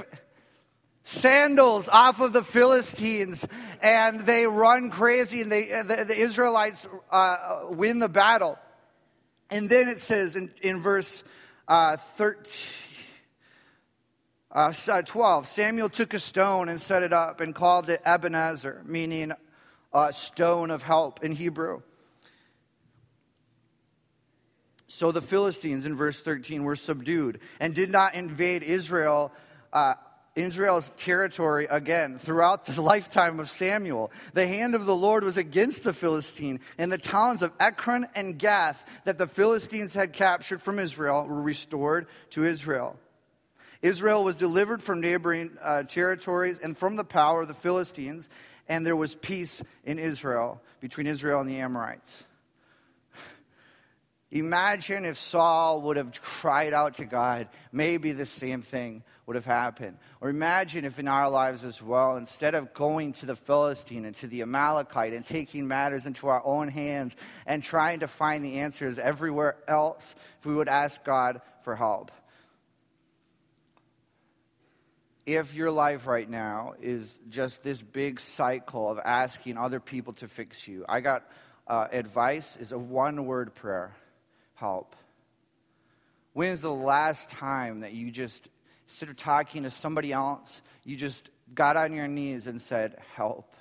sandals 1.04 1.88
off 1.88 2.20
of 2.20 2.34
the 2.34 2.44
Philistines, 2.44 3.48
and 3.82 4.26
they 4.26 4.46
run 4.46 4.90
crazy, 4.90 5.40
and 5.40 5.50
they, 5.50 5.68
the, 5.68 6.04
the 6.06 6.18
Israelites 6.18 6.86
uh, 7.12 7.62
win 7.70 8.00
the 8.00 8.10
battle. 8.10 8.60
And 9.50 9.70
then 9.70 9.88
it 9.88 10.00
says 10.00 10.36
in, 10.36 10.52
in 10.62 10.82
verse 10.82 11.24
uh, 11.68 11.96
13. 11.96 12.72
Uh, 14.52 15.02
12, 15.02 15.48
Samuel 15.48 15.90
took 15.90 16.14
a 16.14 16.20
stone 16.20 16.70
and 16.70 16.80
set 16.80 17.04
it 17.04 17.12
up 17.12 17.42
and 17.42 17.54
called 17.54 17.90
it 17.90 18.02
Ebenezer, 18.06 18.84
meaning 18.86 19.34
uh, 19.96 20.12
stone 20.12 20.70
of 20.70 20.84
help 20.84 21.24
in 21.24 21.32
Hebrew. 21.32 21.82
So 24.88 25.12
the 25.12 25.22
Philistines 25.22 25.86
in 25.86 25.96
verse 25.96 26.22
13 26.22 26.64
were 26.64 26.76
subdued 26.76 27.40
and 27.60 27.74
did 27.74 27.90
not 27.90 28.14
invade 28.14 28.62
Israel, 28.62 29.32
uh, 29.72 29.96
Israel's 30.36 30.92
territory 30.98 31.66
again 31.70 32.20
throughout 32.20 32.66
the 32.66 32.82
lifetime 32.94 33.40
of 33.40 33.50
Samuel. 33.50 34.12
The 34.34 34.46
hand 34.46 34.76
of 34.76 34.86
the 34.86 34.96
Lord 34.96 35.24
was 35.24 35.38
against 35.38 35.86
the 35.86 35.94
Philistine, 35.94 36.60
and 36.78 36.92
the 36.92 36.98
towns 36.98 37.42
of 37.42 37.54
Ekron 37.60 38.08
and 38.16 38.38
Gath 38.38 38.86
that 39.06 39.18
the 39.18 39.28
Philistines 39.28 39.94
had 39.94 40.12
captured 40.12 40.62
from 40.62 40.78
Israel 40.78 41.26
were 41.26 41.42
restored 41.42 42.08
to 42.32 42.44
Israel. 42.44 43.00
Israel 43.82 44.24
was 44.24 44.36
delivered 44.36 44.82
from 44.82 45.00
neighboring 45.00 45.58
uh, 45.62 45.84
territories 45.84 46.60
and 46.60 46.78
from 46.78 46.96
the 46.96 47.04
power 47.04 47.42
of 47.42 47.48
the 47.48 47.54
Philistines, 47.54 48.30
and 48.68 48.86
there 48.86 48.96
was 48.96 49.16
peace 49.16 49.64
in 49.84 50.00
Israel 50.00 50.62
between 50.80 51.08
Israel 51.08 51.40
and 51.40 51.50
the 51.50 51.60
Amorites. 51.60 52.24
Imagine 54.32 55.06
if 55.06 55.18
Saul 55.18 55.82
would 55.84 55.98
have 55.98 56.20
cried 56.22 56.74
out 56.74 56.96
to 56.96 57.06
God, 57.06 57.48
maybe 57.72 58.12
the 58.12 58.26
same 58.26 58.62
thing 58.62 59.04
would 59.26 59.36
have 59.36 59.46
happened. 59.46 59.98
Or 60.22 60.30
imagine 60.30 60.86
if 60.86 61.00
in 61.00 61.08
our 61.08 61.30
lives 61.30 61.66
as 61.66 61.82
well, 61.82 62.18
instead 62.18 62.54
of 62.54 62.74
going 62.74 63.14
to 63.14 63.26
the 63.26 63.36
Philistine 63.36 64.06
and 64.06 64.16
to 64.18 64.28
the 64.28 64.44
Amalekite 64.44 65.14
and 65.14 65.26
taking 65.26 65.68
matters 65.68 66.06
into 66.06 66.28
our 66.28 66.46
own 66.46 66.68
hands 66.68 67.16
and 67.48 67.64
trying 67.64 68.02
to 68.02 68.08
find 68.08 68.46
the 68.46 68.60
answers 68.60 69.00
everywhere 69.00 69.58
else, 69.68 70.14
if 70.40 70.46
we 70.46 70.54
would 70.54 70.68
ask 70.68 71.04
God 71.04 71.42
for 71.64 71.76
help 71.76 72.12
if 75.26 75.56
your 75.56 75.72
life 75.72 76.06
right 76.06 76.30
now 76.30 76.74
is 76.82 77.20
just 77.30 77.64
this 77.64 77.82
big 77.82 78.20
cycle 78.20 78.90
of 78.90 79.00
asking 79.04 79.58
other 79.58 79.80
people 79.80 80.14
to 80.14 80.28
fix 80.28 80.68
you, 80.68 80.86
I 80.88 81.00
got 81.00 81.30
uh, 81.68 81.88
advice 81.92 82.58
is 82.58 82.72
a 82.72 82.78
one 82.78 83.26
word 83.26 83.56
prayer 83.56 83.96
help. 84.54 84.96
When 86.34 86.50
is 86.50 86.62
the 86.62 86.74
last 86.74 87.30
time 87.30 87.80
that 87.80 87.94
you 87.94 88.12
just, 88.12 88.50
instead 88.86 89.10
of 89.10 89.16
talking 89.16 89.64
to 89.64 89.70
somebody 89.70 90.12
else, 90.12 90.62
you 90.84 90.96
just 90.96 91.30
got 91.54 91.78
on 91.78 91.94
your 91.94 92.08
knees 92.08 92.46
and 92.46 92.62
said, 92.62 92.98
help? 93.16 93.56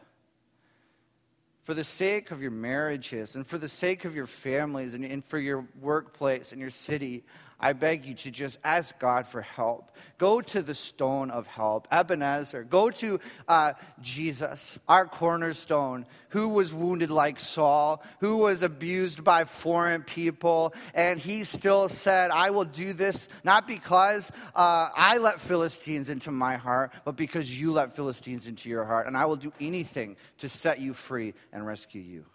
For 1.62 1.72
the 1.72 1.85
sake 1.85 2.31
of 2.31 2.42
your 2.42 2.50
marriages 2.50 3.37
and 3.37 3.46
for 3.46 3.57
the 3.57 3.70
sake 3.70 4.05
of 4.05 4.14
your 4.14 4.27
families 4.27 4.92
and, 4.92 5.03
and 5.03 5.24
for 5.24 5.38
your 5.38 5.64
workplace 5.81 6.53
and 6.53 6.61
your 6.61 6.68
city, 6.68 7.24
I 7.64 7.72
beg 7.72 8.05
you 8.05 8.12
to 8.12 8.31
just 8.31 8.59
ask 8.62 8.98
God 8.98 9.27
for 9.27 9.40
help. 9.40 9.90
Go 10.18 10.42
to 10.42 10.61
the 10.61 10.74
stone 10.74 11.31
of 11.31 11.46
help, 11.46 11.88
Ebenezer. 11.90 12.62
Go 12.62 12.90
to 12.90 13.18
uh, 13.48 13.72
Jesus, 14.03 14.79
our 14.87 15.07
cornerstone, 15.07 16.05
who 16.29 16.50
was 16.50 16.74
wounded 16.74 17.11
like 17.11 17.40
Saul, 17.40 18.03
who 18.20 18.37
was 18.37 18.61
abused 18.61 19.24
by 19.24 19.44
foreign 19.44 20.03
people, 20.03 20.74
and 20.92 21.18
he 21.18 21.42
still 21.44 21.88
said, 21.88 22.31
I 22.31 22.50
will 22.50 22.66
do 22.66 22.92
this 22.92 23.31
not 23.44 23.66
because 23.66 24.31
uh, 24.55 24.90
I 24.94 25.16
let 25.16 25.40
Philistines 25.40 26.11
into 26.11 26.31
my 26.31 26.57
heart, 26.57 26.92
but 27.07 27.16
because 27.16 27.59
you 27.59 27.72
let 27.72 27.96
Philistines 27.96 28.46
into 28.46 28.68
your 28.68 28.85
heart, 28.85 29.07
and 29.07 29.16
I 29.16 29.24
will 29.24 29.37
do 29.37 29.55
anything 29.59 30.16
to 30.37 30.50
set 30.50 30.81
you 30.81 30.92
free 30.92 31.33
and 31.50 31.66
rescue 31.66 32.03
you. 32.03 32.27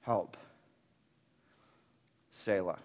Help. 0.00 0.36
Selah. 2.32 2.80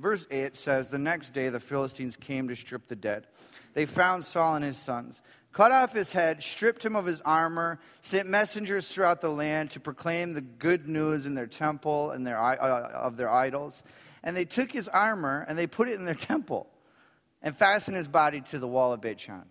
Verse 0.00 0.26
8 0.30 0.56
says, 0.56 0.88
The 0.88 0.98
next 0.98 1.30
day 1.30 1.50
the 1.50 1.60
Philistines 1.60 2.16
came 2.16 2.48
to 2.48 2.56
strip 2.56 2.88
the 2.88 2.96
dead. 2.96 3.26
They 3.74 3.84
found 3.84 4.24
Saul 4.24 4.56
and 4.56 4.64
his 4.64 4.78
sons, 4.78 5.20
cut 5.52 5.72
off 5.72 5.92
his 5.92 6.10
head, 6.10 6.42
stripped 6.42 6.84
him 6.84 6.96
of 6.96 7.04
his 7.04 7.20
armor, 7.20 7.78
sent 8.00 8.26
messengers 8.26 8.88
throughout 8.88 9.20
the 9.20 9.28
land 9.28 9.70
to 9.72 9.80
proclaim 9.80 10.32
the 10.32 10.40
good 10.40 10.88
news 10.88 11.26
in 11.26 11.34
their 11.34 11.46
temple 11.46 12.12
and 12.12 12.26
their, 12.26 12.40
uh, 12.40 12.88
of 12.94 13.18
their 13.18 13.30
idols. 13.30 13.82
And 14.22 14.34
they 14.34 14.46
took 14.46 14.72
his 14.72 14.88
armor 14.88 15.44
and 15.46 15.58
they 15.58 15.66
put 15.66 15.88
it 15.88 15.96
in 15.96 16.06
their 16.06 16.14
temple 16.32 16.66
and 17.42 17.56
fastened 17.56 17.96
his 17.96 18.08
body 18.08 18.40
to 18.40 18.58
the 18.58 18.66
wall 18.66 18.94
of 18.94 19.02
Beit 19.02 19.20
Shan. 19.20 19.44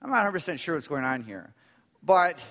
I'm 0.00 0.10
not 0.10 0.24
100% 0.32 0.58
sure 0.58 0.74
what's 0.74 0.88
going 0.88 1.04
on 1.04 1.22
here. 1.22 1.52
But 2.02 2.44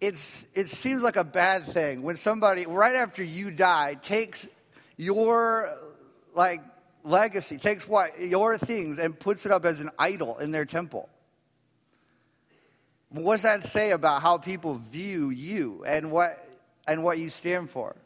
it's, 0.00 0.46
it 0.54 0.68
seems 0.68 1.02
like 1.02 1.16
a 1.16 1.24
bad 1.24 1.66
thing 1.66 2.02
when 2.02 2.16
somebody, 2.16 2.66
right 2.66 2.96
after 2.96 3.22
you 3.22 3.50
die, 3.50 3.94
takes 3.94 4.48
your 4.96 5.70
like 6.34 6.62
legacy, 7.04 7.56
takes 7.58 7.88
what 7.88 8.20
your 8.20 8.58
things 8.58 8.98
and 8.98 9.18
puts 9.18 9.46
it 9.46 9.52
up 9.52 9.64
as 9.64 9.80
an 9.80 9.90
idol 9.98 10.38
in 10.38 10.50
their 10.50 10.64
temple. 10.64 11.08
What 13.10 13.34
does 13.34 13.42
that 13.42 13.62
say 13.62 13.92
about 13.92 14.22
how 14.22 14.38
people 14.38 14.74
view 14.74 15.30
you 15.30 15.84
and 15.86 16.10
what 16.10 16.42
and 16.86 17.02
what 17.02 17.18
you 17.18 17.30
stand 17.30 17.70
for? 17.70 17.96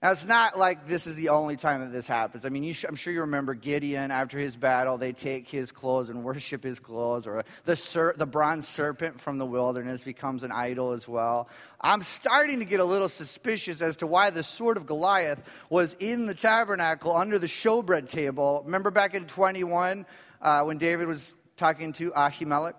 Now, 0.00 0.12
it's 0.12 0.24
not 0.24 0.56
like 0.56 0.86
this 0.86 1.08
is 1.08 1.16
the 1.16 1.30
only 1.30 1.56
time 1.56 1.80
that 1.80 1.90
this 1.90 2.06
happens. 2.06 2.46
I 2.46 2.50
mean, 2.50 2.72
sh- 2.72 2.84
I'm 2.86 2.94
sure 2.94 3.12
you 3.12 3.22
remember 3.22 3.54
Gideon 3.54 4.12
after 4.12 4.38
his 4.38 4.54
battle, 4.54 4.96
they 4.96 5.12
take 5.12 5.48
his 5.48 5.72
clothes 5.72 6.08
and 6.08 6.22
worship 6.22 6.62
his 6.62 6.78
clothes, 6.78 7.26
or 7.26 7.44
the, 7.64 7.74
ser- 7.74 8.14
the 8.16 8.24
bronze 8.24 8.68
serpent 8.68 9.20
from 9.20 9.38
the 9.38 9.46
wilderness 9.46 10.02
becomes 10.02 10.44
an 10.44 10.52
idol 10.52 10.92
as 10.92 11.08
well. 11.08 11.48
I'm 11.80 12.02
starting 12.02 12.60
to 12.60 12.64
get 12.64 12.78
a 12.78 12.84
little 12.84 13.08
suspicious 13.08 13.82
as 13.82 13.96
to 13.96 14.06
why 14.06 14.30
the 14.30 14.44
sword 14.44 14.76
of 14.76 14.86
Goliath 14.86 15.42
was 15.68 15.96
in 15.98 16.26
the 16.26 16.34
tabernacle 16.34 17.16
under 17.16 17.40
the 17.40 17.48
showbread 17.48 18.08
table. 18.08 18.62
Remember 18.66 18.92
back 18.92 19.16
in 19.16 19.24
21 19.24 20.06
uh, 20.40 20.62
when 20.62 20.78
David 20.78 21.08
was 21.08 21.34
talking 21.56 21.92
to 21.94 22.12
Ahimelech? 22.12 22.78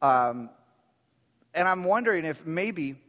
Um, 0.00 0.48
and 1.54 1.66
I'm 1.66 1.82
wondering 1.82 2.24
if 2.24 2.46
maybe 2.46 3.00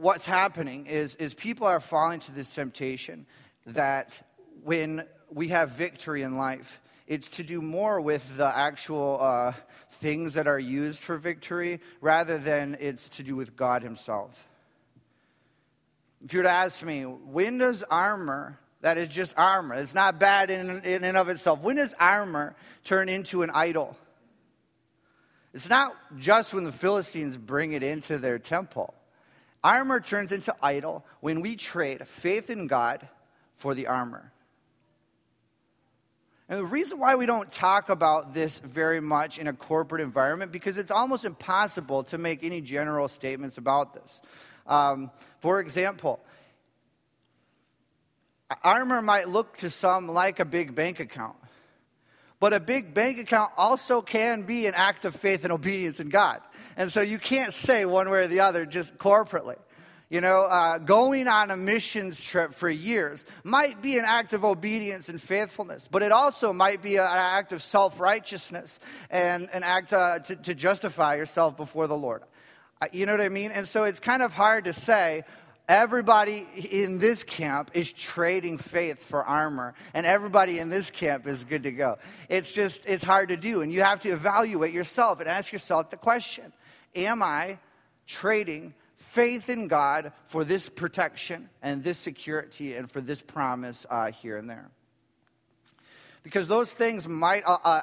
what's 0.00 0.26
happening 0.26 0.86
is, 0.86 1.14
is 1.16 1.32
people 1.32 1.66
are 1.66 1.80
falling 1.80 2.20
to 2.20 2.32
this 2.32 2.54
temptation 2.54 3.26
that 3.66 4.20
when 4.62 5.04
we 5.30 5.48
have 5.48 5.70
victory 5.70 6.22
in 6.22 6.36
life, 6.36 6.80
it's 7.06 7.28
to 7.28 7.42
do 7.42 7.62
more 7.62 8.00
with 8.00 8.36
the 8.36 8.46
actual 8.46 9.18
uh, 9.20 9.52
things 9.92 10.34
that 10.34 10.46
are 10.46 10.58
used 10.58 11.02
for 11.02 11.16
victory 11.16 11.80
rather 12.00 12.36
than 12.36 12.76
it's 12.78 13.08
to 13.10 13.22
do 13.22 13.36
with 13.36 13.56
God 13.56 13.82
Himself. 13.82 14.46
If 16.24 16.32
you 16.32 16.40
were 16.40 16.44
to 16.44 16.50
ask 16.50 16.82
me, 16.84 17.02
when 17.02 17.58
does 17.58 17.82
armor, 17.84 18.58
that 18.82 18.98
is 18.98 19.08
just 19.08 19.34
armor, 19.38 19.74
it's 19.76 19.94
not 19.94 20.18
bad 20.18 20.50
in, 20.50 20.82
in 20.82 21.04
and 21.04 21.16
of 21.16 21.28
itself, 21.28 21.60
when 21.60 21.76
does 21.76 21.94
armor 21.98 22.54
turn 22.84 23.08
into 23.08 23.42
an 23.42 23.50
idol? 23.54 23.96
It's 25.54 25.70
not 25.70 25.96
just 26.18 26.52
when 26.52 26.64
the 26.64 26.72
Philistines 26.72 27.36
bring 27.36 27.72
it 27.72 27.82
into 27.82 28.18
their 28.18 28.38
temple. 28.38 28.92
Armor 29.66 29.98
turns 29.98 30.30
into 30.30 30.54
idol 30.62 31.04
when 31.18 31.40
we 31.40 31.56
trade 31.56 32.06
faith 32.06 32.50
in 32.50 32.68
God 32.68 33.08
for 33.56 33.74
the 33.74 33.88
armor. 33.88 34.32
And 36.48 36.60
the 36.60 36.64
reason 36.64 37.00
why 37.00 37.16
we 37.16 37.26
don't 37.26 37.50
talk 37.50 37.88
about 37.88 38.32
this 38.32 38.60
very 38.60 39.00
much 39.00 39.40
in 39.40 39.48
a 39.48 39.52
corporate 39.52 40.02
environment, 40.02 40.52
because 40.52 40.78
it's 40.78 40.92
almost 40.92 41.24
impossible 41.24 42.04
to 42.04 42.16
make 42.16 42.44
any 42.44 42.60
general 42.60 43.08
statements 43.08 43.58
about 43.58 43.92
this. 43.92 44.22
Um, 44.68 45.10
for 45.40 45.58
example, 45.58 46.20
armor 48.62 49.02
might 49.02 49.28
look 49.28 49.56
to 49.56 49.68
some 49.68 50.06
like 50.06 50.38
a 50.38 50.44
big 50.44 50.76
bank 50.76 51.00
account, 51.00 51.38
but 52.38 52.52
a 52.52 52.60
big 52.60 52.94
bank 52.94 53.18
account 53.18 53.50
also 53.56 54.00
can 54.00 54.42
be 54.42 54.66
an 54.66 54.74
act 54.74 55.04
of 55.04 55.16
faith 55.16 55.42
and 55.42 55.52
obedience 55.52 55.98
in 55.98 56.08
God. 56.08 56.40
And 56.76 56.90
so 56.90 57.00
you 57.00 57.18
can't 57.18 57.52
say 57.52 57.84
one 57.84 58.10
way 58.10 58.20
or 58.20 58.26
the 58.26 58.40
other 58.40 58.66
just 58.66 58.96
corporately. 58.98 59.56
You 60.08 60.20
know, 60.20 60.42
uh, 60.42 60.78
going 60.78 61.26
on 61.26 61.50
a 61.50 61.56
missions 61.56 62.22
trip 62.22 62.54
for 62.54 62.70
years 62.70 63.24
might 63.42 63.82
be 63.82 63.98
an 63.98 64.04
act 64.06 64.34
of 64.34 64.44
obedience 64.44 65.08
and 65.08 65.20
faithfulness, 65.20 65.88
but 65.90 66.02
it 66.02 66.12
also 66.12 66.52
might 66.52 66.80
be 66.80 66.94
an 66.96 67.08
act 67.08 67.52
of 67.52 67.60
self 67.60 67.98
righteousness 67.98 68.78
and 69.10 69.48
an 69.52 69.64
act 69.64 69.92
uh, 69.92 70.20
to, 70.20 70.36
to 70.36 70.54
justify 70.54 71.16
yourself 71.16 71.56
before 71.56 71.88
the 71.88 71.96
Lord. 71.96 72.22
You 72.92 73.06
know 73.06 73.12
what 73.12 73.20
I 73.20 73.30
mean? 73.30 73.50
And 73.50 73.66
so 73.66 73.82
it's 73.82 73.98
kind 73.98 74.22
of 74.22 74.32
hard 74.32 74.66
to 74.66 74.72
say, 74.72 75.24
everybody 75.68 76.46
in 76.70 76.98
this 76.98 77.22
camp 77.22 77.70
is 77.74 77.92
trading 77.92 78.58
faith 78.58 79.02
for 79.02 79.24
armor 79.24 79.74
and 79.94 80.06
everybody 80.06 80.58
in 80.58 80.68
this 80.68 80.90
camp 80.90 81.26
is 81.26 81.42
good 81.44 81.64
to 81.64 81.72
go 81.72 81.98
it's 82.28 82.52
just 82.52 82.86
it's 82.86 83.02
hard 83.02 83.30
to 83.30 83.36
do 83.36 83.62
and 83.62 83.72
you 83.72 83.82
have 83.82 84.00
to 84.00 84.10
evaluate 84.10 84.72
yourself 84.72 85.18
and 85.18 85.28
ask 85.28 85.52
yourself 85.52 85.90
the 85.90 85.96
question 85.96 86.52
am 86.94 87.22
i 87.22 87.58
trading 88.06 88.72
faith 88.96 89.48
in 89.48 89.68
God 89.68 90.12
for 90.26 90.44
this 90.44 90.68
protection 90.68 91.48
and 91.62 91.82
this 91.82 91.98
security 91.98 92.74
and 92.74 92.90
for 92.90 93.00
this 93.00 93.20
promise 93.20 93.86
uh, 93.88 94.10
here 94.10 94.36
and 94.36 94.48
there. 94.48 94.70
Because 96.22 96.48
those 96.48 96.74
things 96.74 97.06
might 97.06 97.44
uh, 97.46 97.58
uh, 97.62 97.82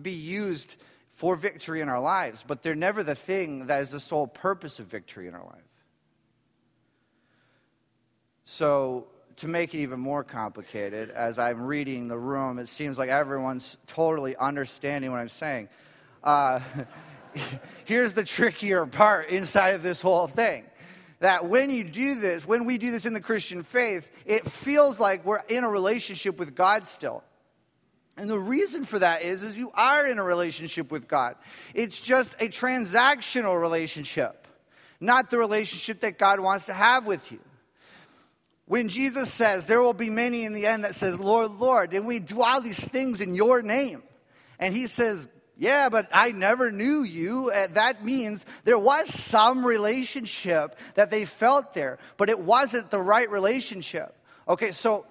be 0.00 0.12
used 0.12 0.76
for 1.12 1.36
victory 1.36 1.80
in 1.80 1.88
our 1.88 2.00
lives, 2.00 2.44
but 2.46 2.62
they're 2.62 2.74
never 2.74 3.02
the 3.02 3.14
thing 3.14 3.66
that 3.66 3.82
is 3.82 3.90
the 3.90 4.00
sole 4.00 4.26
purpose 4.26 4.78
of 4.78 4.86
victory 4.86 5.28
in 5.28 5.34
our 5.34 5.44
life. 5.44 5.62
So, 8.48 9.08
to 9.38 9.48
make 9.48 9.74
it 9.74 9.78
even 9.78 9.98
more 9.98 10.22
complicated, 10.22 11.10
as 11.10 11.36
I'm 11.36 11.60
reading 11.62 12.06
the 12.06 12.16
room, 12.16 12.60
it 12.60 12.68
seems 12.68 12.96
like 12.96 13.10
everyone's 13.10 13.76
totally 13.88 14.36
understanding 14.36 15.10
what 15.10 15.18
I'm 15.18 15.28
saying. 15.28 15.68
Uh, 16.22 16.60
here's 17.84 18.14
the 18.14 18.22
trickier 18.22 18.86
part 18.86 19.30
inside 19.30 19.70
of 19.70 19.82
this 19.82 20.00
whole 20.00 20.28
thing 20.28 20.64
that 21.18 21.46
when 21.46 21.70
you 21.70 21.82
do 21.82 22.20
this, 22.20 22.46
when 22.46 22.66
we 22.66 22.78
do 22.78 22.92
this 22.92 23.04
in 23.04 23.14
the 23.14 23.20
Christian 23.20 23.64
faith, 23.64 24.10
it 24.24 24.46
feels 24.46 25.00
like 25.00 25.24
we're 25.24 25.42
in 25.48 25.64
a 25.64 25.68
relationship 25.68 26.38
with 26.38 26.54
God 26.54 26.86
still. 26.86 27.24
And 28.16 28.30
the 28.30 28.38
reason 28.38 28.84
for 28.84 29.00
that 29.00 29.22
is 29.22 29.42
is 29.42 29.56
you 29.56 29.72
are 29.74 30.06
in 30.06 30.18
a 30.20 30.24
relationship 30.24 30.92
with 30.92 31.08
God. 31.08 31.34
It's 31.74 32.00
just 32.00 32.34
a 32.34 32.48
transactional 32.48 33.60
relationship, 33.60 34.46
not 35.00 35.30
the 35.30 35.38
relationship 35.38 36.00
that 36.00 36.16
God 36.16 36.38
wants 36.38 36.66
to 36.66 36.74
have 36.74 37.06
with 37.06 37.32
you. 37.32 37.40
When 38.66 38.88
Jesus 38.88 39.32
says, 39.32 39.66
there 39.66 39.80
will 39.80 39.94
be 39.94 40.10
many 40.10 40.44
in 40.44 40.52
the 40.52 40.66
end 40.66 40.84
that 40.84 40.96
says, 40.96 41.18
Lord, 41.18 41.52
Lord, 41.52 41.94
and 41.94 42.06
we 42.06 42.18
do 42.18 42.42
all 42.42 42.60
these 42.60 42.78
things 42.78 43.20
in 43.20 43.34
your 43.34 43.62
name. 43.62 44.02
And 44.58 44.74
he 44.74 44.88
says, 44.88 45.28
yeah, 45.56 45.88
but 45.88 46.08
I 46.12 46.32
never 46.32 46.70
knew 46.70 47.02
you. 47.02 47.50
Uh, 47.50 47.68
that 47.74 48.04
means 48.04 48.44
there 48.64 48.78
was 48.78 49.08
some 49.08 49.64
relationship 49.64 50.76
that 50.96 51.10
they 51.10 51.24
felt 51.24 51.74
there, 51.74 51.98
but 52.16 52.28
it 52.28 52.38
wasn't 52.38 52.90
the 52.90 53.00
right 53.00 53.30
relationship. 53.30 54.14
Okay, 54.48 54.72
so 54.72 55.06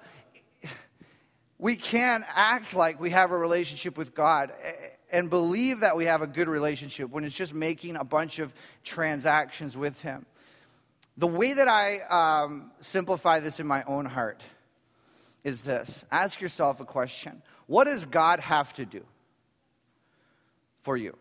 we 1.58 1.78
can 1.78 2.26
act 2.28 2.76
like 2.76 3.00
we 3.00 3.10
have 3.12 3.32
a 3.32 3.38
relationship 3.38 3.98
with 3.98 4.14
God 4.14 4.52
and 5.12 5.30
believe 5.30 5.80
that 5.80 5.96
we 5.96 6.06
have 6.06 6.22
a 6.22 6.28
good 6.28 6.48
relationship 6.48 7.10
when 7.10 7.24
it's 7.24 7.36
just 7.36 7.54
making 7.54 7.96
a 7.96 8.04
bunch 8.04 8.40
of 8.40 8.54
transactions 8.84 9.78
with 9.78 10.02
Him. 10.02 10.26
The 11.18 11.28
way 11.28 11.54
that 11.54 11.68
I 11.68 12.00
um, 12.02 12.72
simplify 12.82 13.40
this 13.40 13.60
in 13.60 13.68
my 13.68 13.84
own 13.84 14.06
heart 14.06 14.44
is 15.44 15.64
this 15.64 16.06
ask 16.12 16.42
yourself 16.42 16.80
a 16.80 16.86
question 16.86 17.42
What 17.68 17.86
does 17.86 18.06
God 18.06 18.40
have 18.40 18.74
to 18.74 18.86
do? 18.86 19.06
for 20.86 20.96
you? 20.96 21.18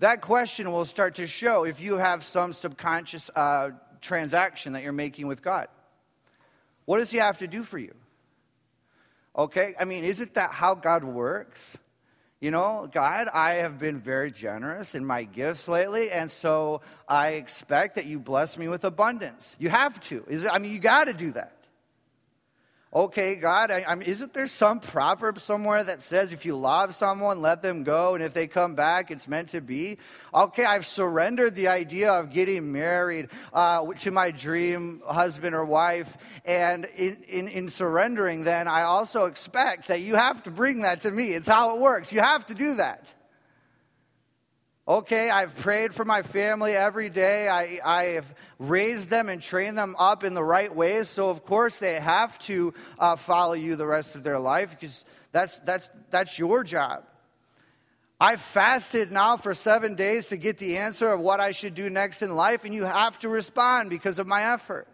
That 0.00 0.20
question 0.20 0.72
will 0.72 0.84
start 0.84 1.14
to 1.14 1.28
show 1.28 1.64
if 1.64 1.80
you 1.80 1.96
have 1.98 2.24
some 2.24 2.52
subconscious 2.52 3.30
uh, 3.36 3.70
transaction 4.00 4.72
that 4.72 4.82
you're 4.82 4.92
making 4.92 5.28
with 5.28 5.40
God. 5.40 5.68
What 6.86 6.98
does 6.98 7.12
He 7.12 7.18
have 7.18 7.38
to 7.38 7.46
do 7.46 7.62
for 7.62 7.78
you? 7.78 7.94
Okay, 9.38 9.74
I 9.78 9.84
mean, 9.84 10.02
isn't 10.02 10.34
that 10.34 10.50
how 10.50 10.74
God 10.74 11.04
works? 11.04 11.78
You 12.40 12.50
know, 12.50 12.88
God, 12.90 13.28
I 13.28 13.54
have 13.54 13.78
been 13.78 14.00
very 14.00 14.30
generous 14.30 14.94
in 14.94 15.04
my 15.04 15.24
gifts 15.24 15.68
lately, 15.68 16.10
and 16.10 16.30
so 16.30 16.80
I 17.06 17.32
expect 17.32 17.96
that 17.96 18.06
you 18.06 18.18
bless 18.18 18.56
me 18.56 18.66
with 18.66 18.84
abundance. 18.84 19.56
You 19.58 19.68
have 19.68 20.00
to. 20.08 20.24
Is 20.26 20.46
I 20.46 20.58
mean, 20.58 20.72
you 20.72 20.78
got 20.78 21.04
to 21.04 21.12
do 21.12 21.32
that 21.32 21.59
okay, 22.92 23.36
God, 23.36 23.70
I, 23.70 23.94
mean, 23.94 24.08
isn't 24.08 24.32
there 24.32 24.48
some 24.48 24.80
proverb 24.80 25.38
somewhere 25.38 25.84
that 25.84 26.02
says 26.02 26.32
if 26.32 26.44
you 26.44 26.56
love 26.56 26.94
someone, 26.94 27.40
let 27.40 27.62
them 27.62 27.84
go, 27.84 28.14
and 28.14 28.24
if 28.24 28.34
they 28.34 28.48
come 28.48 28.74
back, 28.74 29.10
it's 29.10 29.28
meant 29.28 29.50
to 29.50 29.60
be? 29.60 29.98
Okay, 30.34 30.64
I've 30.64 30.84
surrendered 30.84 31.54
the 31.54 31.68
idea 31.68 32.12
of 32.12 32.30
getting 32.30 32.72
married 32.72 33.28
uh, 33.52 33.86
to 33.86 34.10
my 34.10 34.32
dream 34.32 35.02
husband 35.06 35.54
or 35.54 35.64
wife, 35.64 36.16
and 36.44 36.84
in, 36.96 37.18
in, 37.28 37.48
in 37.48 37.68
surrendering, 37.68 38.42
then 38.42 38.66
I 38.66 38.82
also 38.82 39.26
expect 39.26 39.88
that 39.88 40.00
you 40.00 40.16
have 40.16 40.42
to 40.44 40.50
bring 40.50 40.80
that 40.82 41.02
to 41.02 41.10
me. 41.10 41.32
It's 41.32 41.48
how 41.48 41.76
it 41.76 41.80
works. 41.80 42.12
You 42.12 42.20
have 42.20 42.46
to 42.46 42.54
do 42.54 42.74
that. 42.76 43.14
Okay, 44.90 45.30
I've 45.30 45.54
prayed 45.54 45.94
for 45.94 46.04
my 46.04 46.22
family 46.22 46.72
every 46.72 47.10
day. 47.10 47.48
I, 47.48 47.78
I 47.84 48.04
have 48.14 48.34
raised 48.58 49.08
them 49.08 49.28
and 49.28 49.40
trained 49.40 49.78
them 49.78 49.94
up 49.96 50.24
in 50.24 50.34
the 50.34 50.42
right 50.42 50.74
ways. 50.74 51.08
So, 51.08 51.30
of 51.30 51.44
course, 51.44 51.78
they 51.78 52.00
have 52.00 52.36
to 52.40 52.74
uh, 52.98 53.14
follow 53.14 53.52
you 53.52 53.76
the 53.76 53.86
rest 53.86 54.16
of 54.16 54.24
their 54.24 54.40
life 54.40 54.70
because 54.70 55.04
that's, 55.30 55.60
that's, 55.60 55.90
that's 56.10 56.40
your 56.40 56.64
job. 56.64 57.04
I've 58.20 58.40
fasted 58.40 59.12
now 59.12 59.36
for 59.36 59.54
seven 59.54 59.94
days 59.94 60.26
to 60.26 60.36
get 60.36 60.58
the 60.58 60.78
answer 60.78 61.08
of 61.08 61.20
what 61.20 61.38
I 61.38 61.52
should 61.52 61.76
do 61.76 61.88
next 61.88 62.22
in 62.22 62.34
life, 62.34 62.64
and 62.64 62.74
you 62.74 62.82
have 62.82 63.16
to 63.20 63.28
respond 63.28 63.90
because 63.90 64.18
of 64.18 64.26
my 64.26 64.54
effort. 64.54 64.88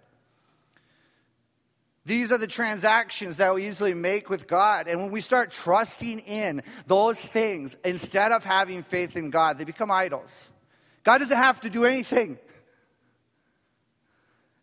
These 2.07 2.31
are 2.31 2.39
the 2.39 2.47
transactions 2.47 3.39
that 3.39 3.53
we 3.53 3.67
easily 3.67 3.93
make 3.93 4.31
with 4.31 4.47
God. 4.47 4.87
And 4.87 5.01
when 5.01 5.11
we 5.11 5.21
start 5.21 5.51
trusting 5.51 6.21
in 6.21 6.63
those 6.87 7.21
things 7.21 7.77
instead 7.85 8.31
of 8.31 8.45
having 8.45 8.85
faith 8.85 9.17
in 9.17 9.31
God, 9.31 9.59
they 9.59 9.65
become 9.65 9.91
idols. 9.91 10.53
God 11.03 11.19
doesn't 11.19 11.37
have 11.37 11.61
to 11.63 11.71
do 11.71 11.85
anything. 11.85 12.39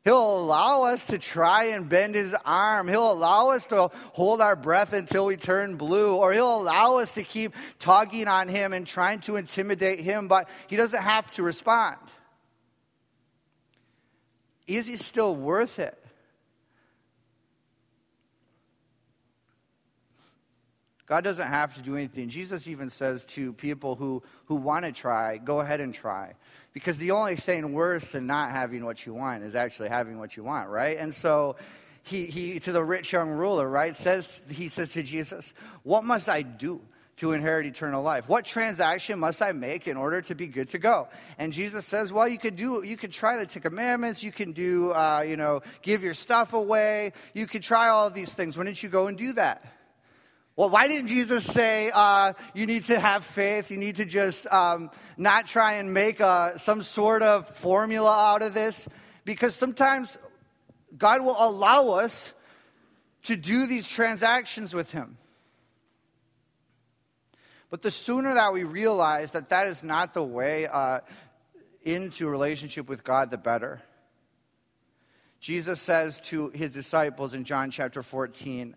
He'll 0.06 0.38
allow 0.38 0.84
us 0.84 1.04
to 1.06 1.18
try 1.18 1.66
and 1.66 1.90
bend 1.90 2.16
his 2.16 2.34
arm. 2.46 2.88
He'll 2.88 3.12
allow 3.12 3.50
us 3.50 3.66
to 3.68 3.90
hold 4.14 4.40
our 4.40 4.56
breath 4.56 4.94
until 4.94 5.26
we 5.26 5.36
turn 5.36 5.76
blue. 5.76 6.16
Or 6.16 6.32
he'll 6.32 6.62
allow 6.62 6.98
us 7.00 7.12
to 7.12 7.24
keep 7.24 7.54
tugging 7.78 8.30
on 8.30 8.48
him 8.48 8.72
and 8.72 8.88
trying 8.88 9.20
to 9.22 9.36
intimidate 9.36 10.00
him, 10.00 10.30
but 10.30 10.48
he 10.68 10.78
doesn't 10.78 11.02
have 11.02 11.30
to 11.32 11.44
respond. 11.44 11.98
Is 14.66 14.88
he 14.88 14.96
still 14.96 15.36
worth 15.36 15.78
it? 15.80 16.03
God 21.06 21.24
doesn't 21.24 21.48
have 21.48 21.76
to 21.76 21.82
do 21.82 21.96
anything. 21.96 22.30
Jesus 22.30 22.68
even 22.68 22.90
says 22.90 23.26
to 23.28 23.54
people 23.54 23.96
who, 23.96 24.24
who 24.46 24.56
want 24.56 24.86
to 24.86 24.92
try, 24.92 25.38
go 25.38 25.60
ahead 25.60 25.82
and 25.82 25.94
try. 25.94 26.34
Because 26.72 26.98
the 26.98 27.12
only 27.12 27.36
thing 27.36 27.74
worse 27.74 28.12
than 28.12 28.26
not 28.26 28.52
having 28.52 28.86
what 28.86 29.06
you 29.06 29.14
want 29.14 29.44
is 29.44 29.54
actually 29.54 29.90
having 29.90 30.18
what 30.18 30.38
you 30.38 30.44
want, 30.44 30.70
right? 30.70 30.98
And 30.98 31.14
so 31.14 31.58
he, 32.04 32.26
he 32.26 32.60
to 32.62 32.72
the 32.72 32.84
rich 32.84 33.12
young 33.12 33.30
ruler, 33.30 33.68
right, 33.70 33.96
says 33.96 34.42
he 34.50 34.70
says 34.70 34.90
to 34.94 35.04
Jesus, 35.04 35.54
What 35.84 36.04
must 36.04 36.30
I 36.30 36.42
do? 36.42 36.82
to 37.18 37.34
inherit 37.34 37.66
eternal 37.66 38.02
life? 38.02 38.28
What 38.28 38.46
transaction 38.46 39.20
must 39.20 39.42
I 39.42 39.52
make 39.52 39.88
in 39.88 39.98
order 39.98 40.22
to 40.24 40.36
be 40.36 40.48
good 40.48 40.70
to 40.70 40.80
go? 40.80 41.08
And 41.38 41.54
Jesus 41.54 41.86
says, 41.86 42.12
well, 42.12 42.28
you 42.28 42.40
could 42.40 42.56
do, 42.56 42.84
you 42.84 42.98
could 42.98 43.12
try 43.12 43.38
the 43.38 43.46
Ten 43.46 43.62
Commandments, 43.62 44.24
you 44.24 44.32
can 44.32 44.52
do, 44.52 44.92
uh, 44.92 45.24
you 45.26 45.38
know, 45.38 45.62
give 45.82 46.04
your 46.04 46.16
stuff 46.16 46.54
away, 46.54 47.14
you 47.34 47.46
could 47.46 47.62
try 47.62 47.90
all 47.90 48.08
of 48.08 48.14
these 48.14 48.34
things. 48.34 48.58
Why 48.58 48.64
didn't 48.64 48.82
you 48.82 48.90
go 48.90 49.08
and 49.08 49.18
do 49.18 49.34
that? 49.34 49.64
Well, 50.56 50.70
why 50.70 50.88
didn't 50.88 51.08
Jesus 51.08 51.44
say 51.44 51.90
uh, 51.92 52.34
you 52.54 52.68
need 52.68 52.86
to 52.86 53.00
have 53.00 53.26
faith? 53.26 53.72
You 53.72 53.78
need 53.78 53.96
to 53.96 54.06
just 54.06 54.46
um, 54.48 54.92
not 55.18 55.48
try 55.48 55.74
and 55.74 55.94
make 55.94 56.20
a, 56.20 56.28
uh, 56.28 56.58
some 56.58 56.84
sort 56.84 57.24
of 57.24 57.50
formula 57.50 58.12
out 58.12 58.44
of 58.44 58.54
this? 58.54 58.88
Because 59.26 59.56
sometimes 59.56 60.20
God 60.96 61.22
will 61.22 61.36
allow 61.40 61.90
us 61.94 62.34
to 63.24 63.36
do 63.36 63.66
these 63.66 63.88
transactions 63.88 64.76
with 64.76 64.92
Him. 64.92 65.18
But 67.72 67.82
the 67.82 67.90
sooner 67.90 68.36
that 68.36 68.54
we 68.54 68.64
realize 68.64 69.32
that 69.32 69.50
that 69.50 69.66
is 69.66 69.84
not 69.84 70.14
the 70.14 70.24
way 70.24 70.68
uh, 70.68 71.00
into 71.82 72.28
relationship 72.28 72.88
with 72.88 73.04
God, 73.04 73.32
the 73.32 73.40
better. 73.40 73.82
Jesus 75.40 75.82
says 75.82 76.22
to 76.22 76.50
his 76.50 76.74
disciples 76.74 77.34
in 77.34 77.44
John 77.44 77.72
chapter 77.72 78.04
14, 78.04 78.76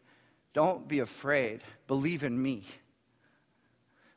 don't 0.56 0.88
be 0.88 1.00
afraid. 1.00 1.60
Believe 1.86 2.24
in 2.24 2.42
me. 2.42 2.64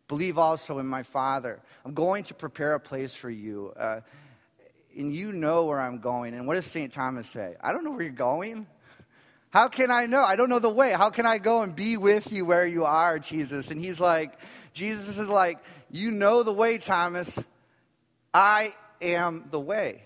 Believe 0.08 0.38
also 0.38 0.80
in 0.80 0.88
my 0.88 1.04
Father. 1.04 1.60
I'm 1.84 1.94
going 1.94 2.24
to 2.24 2.34
prepare 2.34 2.76
a 2.76 2.80
place 2.80 3.14
for 3.14 3.30
you. 3.30 3.74
Uh, 3.76 4.00
and 4.98 5.14
you 5.14 5.34
know 5.34 5.66
where 5.66 5.82
I'm 5.82 6.00
going. 6.00 6.34
And 6.34 6.48
what 6.48 6.54
does 6.54 6.66
St. 6.66 6.94
Thomas 6.94 7.28
say? 7.28 7.58
I 7.60 7.74
don't 7.74 7.84
know 7.84 7.92
where 7.92 8.04
you're 8.04 8.12
going. 8.12 8.68
How 9.50 9.68
can 9.68 9.92
I 9.92 10.06
know? 10.06 10.24
I 10.24 10.38
don't 10.38 10.48
know 10.48 10.60
the 10.60 10.70
way. 10.70 10.94
How 10.94 11.10
can 11.10 11.26
I 11.26 11.40
go 11.40 11.62
and 11.62 11.76
be 11.76 11.98
with 11.98 12.32
you 12.32 12.46
where 12.46 12.66
you 12.66 12.86
are, 12.86 13.20
Jesus? 13.20 13.70
And 13.70 13.84
he's 13.84 14.00
like, 14.00 14.40
Jesus 14.72 15.18
is 15.18 15.28
like, 15.28 15.58
You 15.92 16.10
know 16.10 16.44
the 16.44 16.54
way, 16.54 16.78
Thomas. 16.78 17.44
I 18.34 18.74
am 19.02 19.50
the 19.52 19.60
way. 19.60 20.04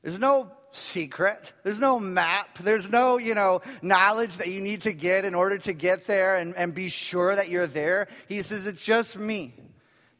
There's 0.00 0.18
no 0.18 0.50
secret. 0.74 1.52
There's 1.62 1.80
no 1.80 2.00
map. 2.00 2.58
There's 2.58 2.88
no, 2.88 3.18
you 3.18 3.34
know, 3.34 3.60
knowledge 3.82 4.38
that 4.38 4.48
you 4.48 4.60
need 4.60 4.82
to 4.82 4.92
get 4.92 5.24
in 5.24 5.34
order 5.34 5.58
to 5.58 5.72
get 5.72 6.06
there 6.06 6.36
and, 6.36 6.56
and 6.56 6.74
be 6.74 6.88
sure 6.88 7.36
that 7.36 7.48
you're 7.48 7.66
there. 7.66 8.08
He 8.28 8.42
says, 8.42 8.66
it's 8.66 8.84
just 8.84 9.16
me. 9.16 9.54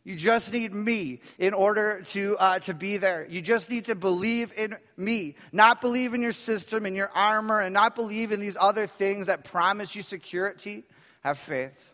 You 0.04 0.16
just 0.16 0.52
need 0.52 0.74
me 0.74 1.20
in 1.38 1.54
order 1.54 2.02
to, 2.06 2.36
uh, 2.38 2.58
to 2.60 2.74
be 2.74 2.96
there. 2.96 3.26
You 3.30 3.40
just 3.40 3.70
need 3.70 3.84
to 3.84 3.94
believe 3.94 4.52
in 4.56 4.76
me, 4.96 5.36
not 5.52 5.80
believe 5.80 6.12
in 6.12 6.20
your 6.20 6.32
system 6.32 6.86
and 6.86 6.96
your 6.96 7.10
armor, 7.14 7.60
and 7.60 7.72
not 7.72 7.94
believe 7.94 8.32
in 8.32 8.40
these 8.40 8.56
other 8.60 8.86
things 8.86 9.28
that 9.28 9.44
promise 9.44 9.94
you 9.94 10.02
security. 10.02 10.82
Have 11.22 11.38
faith. 11.38 11.92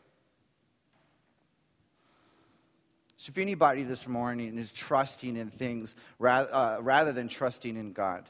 So, 3.19 3.31
if 3.31 3.39
anybody 3.39 3.83
this 3.83 4.09
morning 4.09 4.57
is 4.57 4.73
trusting 4.73 5.37
in 5.37 5.51
things 5.51 5.95
rather, 6.19 6.55
uh, 6.55 6.81
rather 6.81 7.13
than 7.13 7.29
trusting 7.29 7.77
in 7.77 7.93
God, 7.93 8.25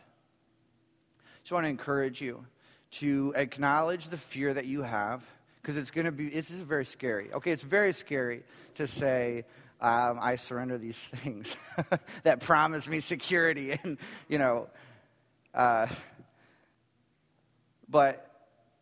just 1.48 1.54
want 1.54 1.64
to 1.64 1.70
encourage 1.70 2.20
you 2.20 2.44
to 2.90 3.32
acknowledge 3.34 4.10
the 4.10 4.18
fear 4.18 4.52
that 4.52 4.66
you 4.66 4.82
have 4.82 5.24
because 5.62 5.78
it's 5.78 5.90
going 5.90 6.04
to 6.04 6.12
be, 6.12 6.28
this 6.28 6.50
is 6.50 6.60
very 6.60 6.84
scary. 6.84 7.32
Okay, 7.32 7.52
it's 7.52 7.62
very 7.62 7.94
scary 7.94 8.42
to 8.74 8.86
say, 8.86 9.46
um, 9.80 10.18
I 10.20 10.36
surrender 10.36 10.76
these 10.76 10.98
things 11.02 11.56
that 12.22 12.40
promise 12.40 12.86
me 12.86 13.00
security 13.00 13.72
and, 13.82 13.96
you 14.28 14.36
know, 14.36 14.68
uh, 15.54 15.86
but 17.88 18.30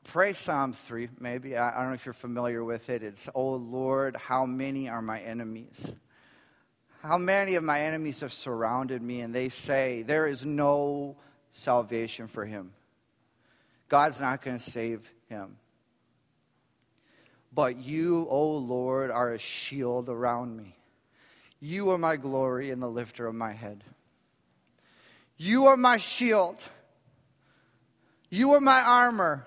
pray 0.03 0.33
Psalm 0.33 0.73
3, 0.73 1.11
maybe. 1.21 1.57
I, 1.57 1.69
I 1.69 1.79
don't 1.83 1.91
know 1.91 1.95
if 1.95 2.05
you're 2.05 2.15
familiar 2.15 2.65
with 2.65 2.91
it. 2.91 3.05
It's, 3.05 3.29
Oh 3.33 3.55
Lord, 3.55 4.17
how 4.17 4.45
many 4.45 4.89
are 4.89 5.03
my 5.03 5.21
enemies? 5.21 5.93
How 7.01 7.17
many 7.17 7.55
of 7.55 7.63
my 7.63 7.83
enemies 7.83 8.23
have 8.23 8.33
surrounded 8.33 9.03
me 9.03 9.21
and 9.21 9.33
they 9.33 9.51
say, 9.51 10.03
There 10.03 10.27
is 10.27 10.45
no 10.45 11.17
salvation 11.51 12.27
for 12.27 12.45
him. 12.45 12.73
God's 13.89 14.21
not 14.21 14.43
going 14.43 14.59
to 14.59 14.63
save 14.63 15.09
him. 15.29 15.57
But 17.53 17.79
you, 17.79 18.27
O 18.29 18.29
oh 18.31 18.57
Lord, 18.59 19.11
are 19.11 19.33
a 19.33 19.39
shield 19.39 20.09
around 20.09 20.57
me. 20.57 20.77
You 21.61 21.91
are 21.91 21.99
my 21.99 22.17
glory 22.17 22.71
and 22.71 22.83
the 22.83 22.89
lifter 22.89 23.27
of 23.27 23.35
my 23.35 23.53
head. 23.53 23.83
You 25.39 25.67
are 25.67 25.77
my 25.77 25.97
shield. 25.97 26.63
You 28.31 28.53
are 28.53 28.61
my 28.61 28.83
armor. 28.83 29.47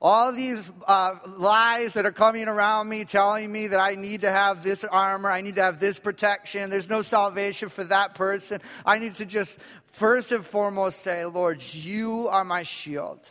All 0.00 0.32
these 0.32 0.70
uh, 0.86 1.14
lies 1.38 1.94
that 1.94 2.04
are 2.04 2.12
coming 2.12 2.46
around 2.46 2.90
me 2.90 3.04
telling 3.04 3.50
me 3.50 3.68
that 3.68 3.80
I 3.80 3.94
need 3.94 4.20
to 4.22 4.30
have 4.30 4.62
this 4.62 4.84
armor, 4.84 5.30
I 5.30 5.40
need 5.40 5.56
to 5.56 5.62
have 5.62 5.80
this 5.80 5.98
protection, 5.98 6.68
there's 6.68 6.90
no 6.90 7.00
salvation 7.00 7.70
for 7.70 7.84
that 7.84 8.14
person. 8.14 8.60
I 8.84 8.98
need 8.98 9.14
to 9.16 9.24
just 9.24 9.58
first 9.94 10.32
and 10.32 10.44
foremost 10.44 11.00
say, 11.00 11.24
Lord, 11.24 11.62
you 11.62 12.28
are 12.28 12.44
my 12.44 12.64
shield. 12.64 13.28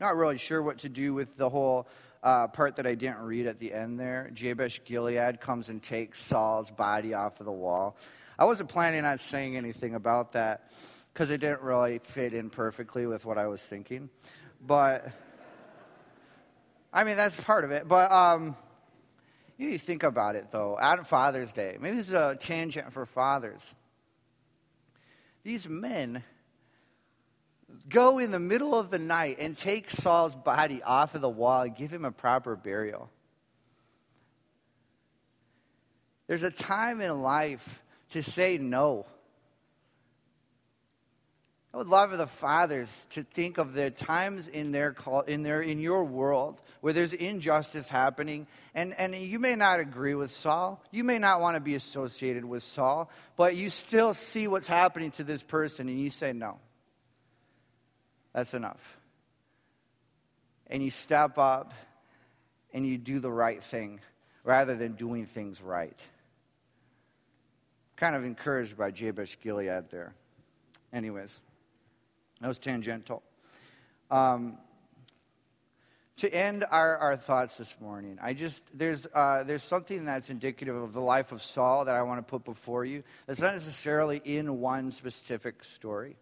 Not 0.00 0.16
really 0.16 0.38
sure 0.38 0.62
what 0.62 0.78
to 0.78 0.88
do 0.88 1.12
with 1.12 1.36
the 1.36 1.50
whole 1.50 1.86
uh, 2.22 2.48
part 2.48 2.76
that 2.76 2.86
I 2.86 2.94
didn't 2.94 3.20
read 3.20 3.46
at 3.46 3.58
the 3.58 3.74
end 3.74 4.00
there. 4.00 4.30
Jabesh 4.32 4.82
Gilead 4.86 5.40
comes 5.40 5.68
and 5.68 5.82
takes 5.82 6.20
Saul's 6.20 6.70
body 6.70 7.12
off 7.12 7.40
of 7.40 7.46
the 7.46 7.52
wall. 7.52 7.96
I 8.38 8.46
wasn't 8.46 8.70
planning 8.70 9.04
on 9.04 9.18
saying 9.18 9.56
anything 9.56 9.94
about 9.94 10.32
that 10.32 10.72
because 11.12 11.28
it 11.28 11.42
didn't 11.42 11.60
really 11.60 11.98
fit 11.98 12.32
in 12.32 12.48
perfectly 12.48 13.06
with 13.06 13.26
what 13.26 13.36
I 13.36 13.48
was 13.48 13.62
thinking. 13.62 14.08
But, 14.66 15.12
I 16.94 17.02
mean, 17.02 17.16
that's 17.16 17.34
part 17.36 17.64
of 17.64 17.72
it. 17.72 17.88
But, 17.88 18.12
um, 18.12 18.56
you 19.58 19.76
think 19.78 20.04
about 20.04 20.36
it, 20.36 20.52
though. 20.52 20.78
On 20.80 21.04
Father's 21.04 21.52
Day, 21.52 21.76
maybe 21.80 21.96
this 21.96 22.08
is 22.08 22.14
a 22.14 22.36
tangent 22.38 22.92
for 22.92 23.04
fathers. 23.04 23.74
These 25.42 25.68
men 25.68 26.22
go 27.88 28.18
in 28.18 28.30
the 28.30 28.38
middle 28.38 28.74
of 28.74 28.90
the 28.90 28.98
night 28.98 29.36
and 29.40 29.58
take 29.58 29.90
Saul's 29.90 30.34
body 30.34 30.82
off 30.82 31.14
of 31.14 31.20
the 31.20 31.28
wall 31.28 31.62
and 31.62 31.76
give 31.76 31.92
him 31.92 32.04
a 32.04 32.12
proper 32.12 32.56
burial. 32.56 33.10
There's 36.28 36.42
a 36.42 36.50
time 36.50 37.00
in 37.00 37.22
life 37.22 37.82
to 38.10 38.22
say 38.22 38.56
no. 38.58 39.06
I 41.74 41.76
would 41.76 41.88
love 41.88 42.12
for 42.12 42.16
the 42.16 42.28
fathers 42.28 43.08
to 43.10 43.24
think 43.24 43.58
of 43.58 43.74
the 43.74 43.90
times 43.90 44.46
in 44.46 44.70
their 44.70 44.92
call, 44.92 45.22
in 45.22 45.42
their 45.42 45.60
in 45.60 45.80
your 45.80 46.04
world 46.04 46.60
where 46.80 46.92
there's 46.92 47.12
injustice 47.12 47.88
happening, 47.88 48.46
and, 48.76 48.94
and 48.96 49.12
you 49.12 49.40
may 49.40 49.56
not 49.56 49.80
agree 49.80 50.14
with 50.14 50.30
Saul, 50.30 50.80
you 50.92 51.02
may 51.02 51.18
not 51.18 51.40
want 51.40 51.56
to 51.56 51.60
be 51.60 51.74
associated 51.74 52.44
with 52.44 52.62
Saul, 52.62 53.10
but 53.36 53.56
you 53.56 53.70
still 53.70 54.14
see 54.14 54.46
what's 54.46 54.68
happening 54.68 55.10
to 55.12 55.24
this 55.24 55.42
person, 55.42 55.88
and 55.88 55.98
you 55.98 56.10
say 56.10 56.32
no. 56.32 56.58
That's 58.32 58.54
enough. 58.54 58.96
And 60.68 60.80
you 60.80 60.92
step 60.92 61.38
up 61.38 61.74
and 62.72 62.86
you 62.86 62.98
do 62.98 63.18
the 63.18 63.32
right 63.32 63.64
thing 63.64 63.98
rather 64.44 64.76
than 64.76 64.92
doing 64.92 65.26
things 65.26 65.60
right. 65.60 66.00
Kind 67.96 68.14
of 68.14 68.24
encouraged 68.24 68.76
by 68.76 68.92
Jabesh 68.92 69.40
Gilead 69.40 69.90
there. 69.90 70.14
Anyways, 70.92 71.40
that 72.44 72.48
was 72.48 72.58
tangential. 72.58 73.22
Um, 74.10 74.58
to 76.18 76.28
end 76.28 76.62
our, 76.70 76.98
our 76.98 77.16
thoughts 77.16 77.56
this 77.56 77.74
morning, 77.80 78.18
I 78.20 78.34
just, 78.34 78.76
there's, 78.76 79.06
uh, 79.14 79.44
there's 79.44 79.62
something 79.62 80.04
that's 80.04 80.28
indicative 80.28 80.76
of 80.76 80.92
the 80.92 81.00
life 81.00 81.32
of 81.32 81.40
Saul 81.40 81.86
that 81.86 81.94
I 81.94 82.02
want 82.02 82.18
to 82.18 82.30
put 82.30 82.44
before 82.44 82.84
you. 82.84 83.02
That's 83.26 83.40
not 83.40 83.54
necessarily 83.54 84.20
in 84.22 84.60
one 84.60 84.90
specific 84.90 85.64
story. 85.64 86.18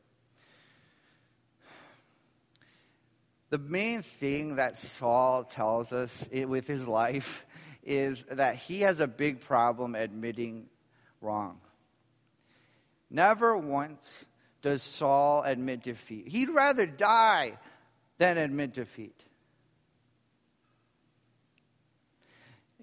The 3.50 3.58
main 3.58 4.02
thing 4.02 4.54
that 4.56 4.76
Saul 4.76 5.42
tells 5.42 5.92
us 5.92 6.28
with 6.32 6.68
his 6.68 6.86
life 6.86 7.44
is 7.82 8.22
that 8.30 8.54
he 8.54 8.82
has 8.82 9.00
a 9.00 9.08
big 9.08 9.40
problem 9.40 9.96
admitting 9.96 10.66
wrong. 11.20 11.58
Never 13.10 13.56
once 13.56 14.24
does 14.62 14.82
Saul 14.82 15.42
admit 15.42 15.82
defeat. 15.82 16.28
He'd 16.28 16.48
rather 16.48 16.86
die 16.86 17.58
than 18.18 18.38
admit 18.38 18.72
defeat. 18.72 19.24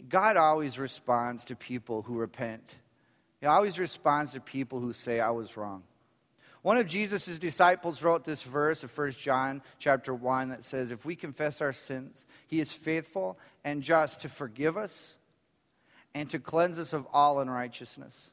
God 0.08 0.38
always 0.38 0.78
responds 0.78 1.46
to 1.46 1.56
people 1.56 2.02
who 2.04 2.16
repent. 2.16 2.76
He 3.42 3.48
always 3.48 3.80
responds 3.80 4.34
to 4.34 4.40
people 4.40 4.80
who 4.80 4.94
say, 4.94 5.20
I 5.20 5.32
was 5.32 5.56
wrong. 5.58 5.84
One 6.62 6.78
of 6.78 6.88
Jesus' 6.88 7.40
disciples 7.40 8.04
wrote 8.04 8.26
this 8.26 8.44
verse 8.44 8.84
of 8.84 8.98
1 8.98 9.12
John 9.12 9.62
chapter 9.78 10.14
1 10.14 10.50
that 10.50 10.64
says, 10.64 10.92
If 10.92 11.06
we 11.06 11.16
confess 11.16 11.62
our 11.62 11.72
sins, 11.72 12.26
he 12.48 12.60
is 12.60 12.74
faithful 12.74 13.40
and 13.64 13.82
just 13.82 14.22
to 14.22 14.30
forgive 14.30 14.78
us 14.78 15.16
and 16.14 16.30
to 16.32 16.40
cleanse 16.40 16.78
us 16.78 16.92
of 16.92 17.08
all 17.14 17.40
unrighteousness. 17.40 18.32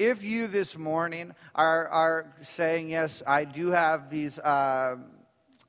If 0.00 0.24
you 0.24 0.46
this 0.46 0.78
morning 0.78 1.34
are, 1.54 1.86
are 1.88 2.32
saying, 2.40 2.88
Yes, 2.88 3.22
I 3.26 3.44
do 3.44 3.70
have 3.70 4.08
these. 4.08 4.38
Uh, 4.38 4.96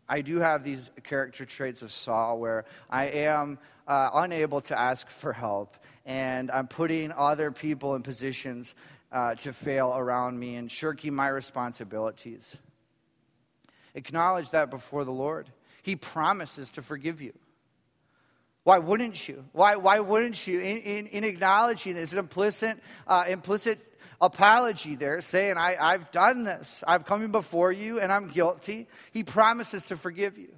I 0.08 0.22
do 0.22 0.40
have 0.40 0.64
these 0.64 0.90
character 1.04 1.44
traits 1.44 1.82
of 1.82 1.92
Saul 1.92 2.40
where 2.40 2.64
I 2.90 3.08
am 3.08 3.60
uh, 3.90 4.10
unable 4.14 4.62
to 4.62 4.80
ask 4.80 5.10
for 5.10 5.34
help, 5.34 5.76
and 6.06 6.50
I'm 6.50 6.70
putting 6.70 7.12
other 7.12 7.52
people 7.52 7.96
in 7.96 8.04
positions 8.04 8.74
uh, 9.12 9.36
to 9.36 9.52
fail 9.52 9.94
around 9.94 10.40
me 10.40 10.56
and 10.56 10.72
shirking 10.72 11.14
my 11.14 11.28
responsibilities. 11.28 12.56
Acknowledge 13.96 14.52
that 14.52 14.70
before 14.70 15.04
the 15.04 15.12
Lord. 15.12 15.50
He 15.84 15.98
promises 15.98 16.72
to 16.72 16.82
forgive 16.82 17.22
you. 17.22 17.34
Why 18.64 18.78
wouldn't 18.78 19.28
you? 19.28 19.44
Why, 19.52 19.76
why 19.76 20.00
wouldn't 20.00 20.48
you? 20.48 20.62
In, 20.62 20.78
in, 20.78 21.08
in 21.08 21.24
acknowledging 21.26 21.96
this 21.96 22.14
implicit, 22.14 22.80
uh, 23.08 23.26
implicit 23.28 23.91
apology 24.22 24.96
there, 24.96 25.20
saying, 25.20 25.58
I, 25.58 25.76
I've 25.80 26.12
done 26.12 26.44
this. 26.44 26.84
I've 26.88 27.06
come 27.06 27.32
before 27.32 27.72
you 27.72 28.00
and 28.00 28.12
I'm 28.12 28.28
guilty. 28.28 28.88
He 29.12 29.24
promises 29.24 29.84
to 29.86 29.98
forgive 29.98 30.38
you. 30.38 30.54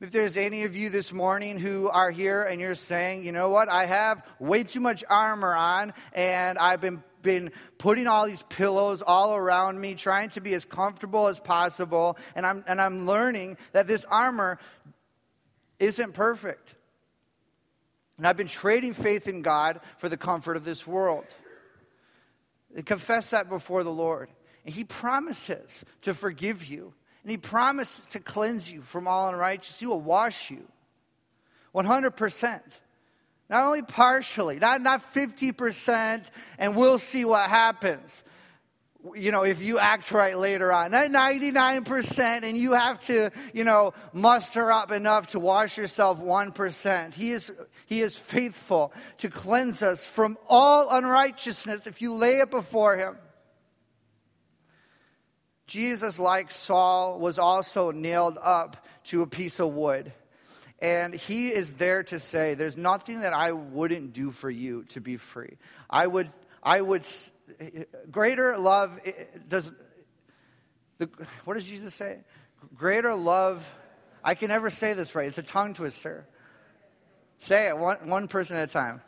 If 0.00 0.10
there's 0.10 0.36
any 0.36 0.64
of 0.64 0.76
you 0.76 0.90
this 0.90 1.12
morning 1.12 1.58
who 1.58 1.88
are 1.88 2.10
here 2.10 2.42
and 2.42 2.60
you're 2.60 2.74
saying, 2.74 3.24
you 3.24 3.32
know 3.32 3.48
what, 3.48 3.70
I 3.70 3.86
have 3.86 4.22
way 4.38 4.62
too 4.64 4.80
much 4.80 5.02
armor 5.08 5.54
on 5.54 5.94
and 6.12 6.58
I've 6.58 6.80
been, 6.82 7.02
been 7.22 7.52
putting 7.78 8.06
all 8.06 8.26
these 8.26 8.42
pillows 8.42 9.00
all 9.00 9.34
around 9.34 9.80
me, 9.80 9.94
trying 9.94 10.28
to 10.30 10.42
be 10.42 10.52
as 10.52 10.66
comfortable 10.66 11.28
as 11.28 11.40
possible, 11.40 12.18
and 12.34 12.44
I'm, 12.44 12.64
and 12.66 12.82
I'm 12.82 13.06
learning 13.06 13.56
that 13.72 13.86
this 13.86 14.04
armor 14.04 14.58
isn't 15.78 16.12
perfect. 16.12 16.74
And 18.18 18.26
I've 18.26 18.36
been 18.36 18.46
trading 18.46 18.92
faith 18.92 19.26
in 19.26 19.40
God 19.40 19.80
for 19.96 20.08
the 20.08 20.16
comfort 20.18 20.56
of 20.56 20.64
this 20.64 20.86
world. 20.86 21.24
Confess 22.84 23.30
that 23.30 23.48
before 23.48 23.84
the 23.84 23.92
Lord. 23.92 24.30
And 24.64 24.74
He 24.74 24.84
promises 24.84 25.84
to 26.02 26.14
forgive 26.14 26.64
you 26.64 26.94
and 27.24 27.30
he 27.30 27.38
promises 27.38 28.06
to 28.08 28.20
cleanse 28.20 28.70
you 28.70 28.82
from 28.82 29.08
all 29.08 29.30
unrighteousness. 29.30 29.80
He 29.80 29.86
will 29.86 30.00
wash 30.00 30.50
you 30.50 30.68
100%. 31.74 32.60
Not 33.48 33.64
only 33.64 33.80
partially, 33.80 34.58
not, 34.58 34.82
not 34.82 35.14
50%, 35.14 36.30
and 36.58 36.76
we'll 36.76 36.98
see 36.98 37.24
what 37.24 37.48
happens. 37.48 38.22
You 39.14 39.32
know, 39.32 39.44
if 39.44 39.62
you 39.62 39.78
act 39.78 40.12
right 40.12 40.36
later 40.36 40.70
on, 40.70 40.90
not 40.90 41.06
99%, 41.06 42.42
and 42.42 42.56
you 42.58 42.72
have 42.72 43.00
to, 43.00 43.30
you 43.54 43.64
know, 43.64 43.94
muster 44.12 44.70
up 44.70 44.92
enough 44.92 45.28
to 45.28 45.40
wash 45.40 45.78
yourself 45.78 46.20
1%. 46.20 47.14
He 47.14 47.30
is, 47.30 47.50
he 47.86 48.00
is 48.00 48.16
faithful 48.16 48.92
to 49.18 49.28
cleanse 49.28 49.82
us 49.82 50.04
from 50.04 50.38
all 50.48 50.88
unrighteousness 50.90 51.86
if 51.86 52.00
you 52.00 52.14
lay 52.14 52.38
it 52.38 52.50
before 52.50 52.96
Him. 52.96 53.16
Jesus, 55.66 56.18
like 56.18 56.50
Saul, 56.50 57.18
was 57.18 57.38
also 57.38 57.90
nailed 57.90 58.38
up 58.40 58.86
to 59.04 59.22
a 59.22 59.26
piece 59.26 59.60
of 59.60 59.74
wood. 59.74 60.12
And 60.80 61.14
he 61.14 61.48
is 61.48 61.74
there 61.74 62.02
to 62.04 62.20
say, 62.20 62.54
There's 62.54 62.76
nothing 62.76 63.20
that 63.20 63.32
I 63.32 63.52
wouldn't 63.52 64.12
do 64.12 64.30
for 64.30 64.50
you 64.50 64.84
to 64.88 65.00
be 65.00 65.16
free. 65.16 65.56
I 65.88 66.06
would, 66.06 66.30
I 66.62 66.80
would, 66.80 67.06
greater 68.10 68.56
love 68.58 68.98
eh, 69.04 69.12
does, 69.48 69.72
the, 70.98 71.08
what 71.44 71.54
does 71.54 71.66
Jesus 71.66 71.94
say? 71.94 72.18
Greater 72.74 73.14
love, 73.14 73.68
I 74.22 74.34
can 74.34 74.48
never 74.48 74.68
say 74.68 74.94
this 74.94 75.14
right. 75.14 75.26
It's 75.26 75.38
a 75.38 75.42
tongue 75.42 75.74
twister. 75.74 76.26
Say 77.38 77.68
it 77.68 77.76
one, 77.76 78.08
one 78.08 78.28
person 78.28 78.56
at 78.56 78.64
a 78.64 78.72
time. 78.72 79.02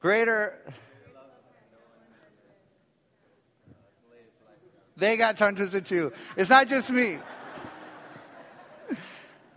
Greater, 0.00 0.58
They 5.02 5.16
got 5.16 5.36
tongue 5.36 5.56
twisted 5.56 5.84
too. 5.84 6.12
It's 6.36 6.50
not 6.50 6.68
just 6.68 6.90
me. 6.90 7.18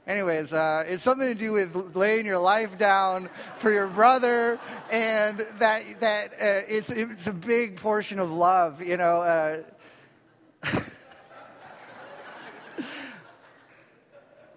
Anyways, 0.07 0.53
uh, 0.53 0.83
it's 0.87 1.03
something 1.03 1.27
to 1.27 1.35
do 1.35 1.51
with 1.51 1.95
laying 1.95 2.25
your 2.25 2.37
life 2.37 2.77
down 2.77 3.29
for 3.55 3.71
your 3.71 3.87
brother, 3.87 4.59
and 4.91 5.39
that 5.59 5.83
that 5.99 6.27
uh, 6.33 6.65
it's 6.67 6.89
it's 6.91 7.27
a 7.27 7.31
big 7.31 7.77
portion 7.77 8.19
of 8.19 8.31
love, 8.31 8.81
you 8.81 8.97
know. 8.97 9.21
Uh, 9.21 9.61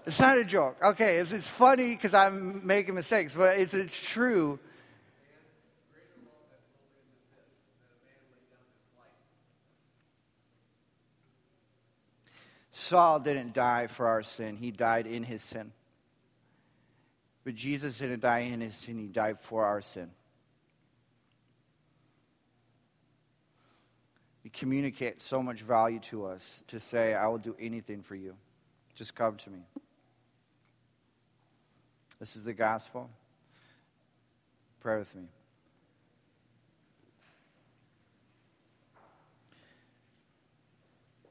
it's 0.08 0.20
not 0.20 0.38
a 0.38 0.44
joke. 0.44 0.76
Okay, 0.82 1.18
it's, 1.18 1.32
it's 1.32 1.48
funny 1.48 1.94
because 1.94 2.14
I'm 2.14 2.66
making 2.66 2.94
mistakes, 2.94 3.34
but 3.34 3.58
it's 3.58 3.74
it's 3.74 4.00
true. 4.00 4.58
Saul 12.70 13.20
didn't 13.20 13.52
die 13.52 13.86
for 13.86 14.06
our 14.06 14.22
sin, 14.22 14.56
he 14.56 14.70
died 14.70 15.06
in 15.06 15.24
his 15.24 15.42
sin. 15.42 15.72
But 17.44 17.54
Jesus 17.54 17.98
didn't 17.98 18.20
die 18.20 18.40
in 18.40 18.62
his 18.62 18.74
sin, 18.74 18.98
he 18.98 19.08
died 19.08 19.38
for 19.40 19.66
our 19.66 19.82
sin. 19.82 20.10
He 24.42 24.48
communicates 24.48 25.22
so 25.24 25.42
much 25.42 25.60
value 25.60 25.98
to 26.00 26.24
us 26.26 26.62
to 26.68 26.80
say, 26.80 27.12
I 27.12 27.26
will 27.26 27.38
do 27.38 27.54
anything 27.60 28.02
for 28.02 28.14
you. 28.14 28.36
Just 28.94 29.14
come 29.14 29.36
to 29.36 29.50
me. 29.50 29.58
This 32.20 32.34
is 32.34 32.42
the 32.42 32.52
gospel. 32.52 33.08
Pray 34.80 34.98
with 34.98 35.14
me. 35.14 35.24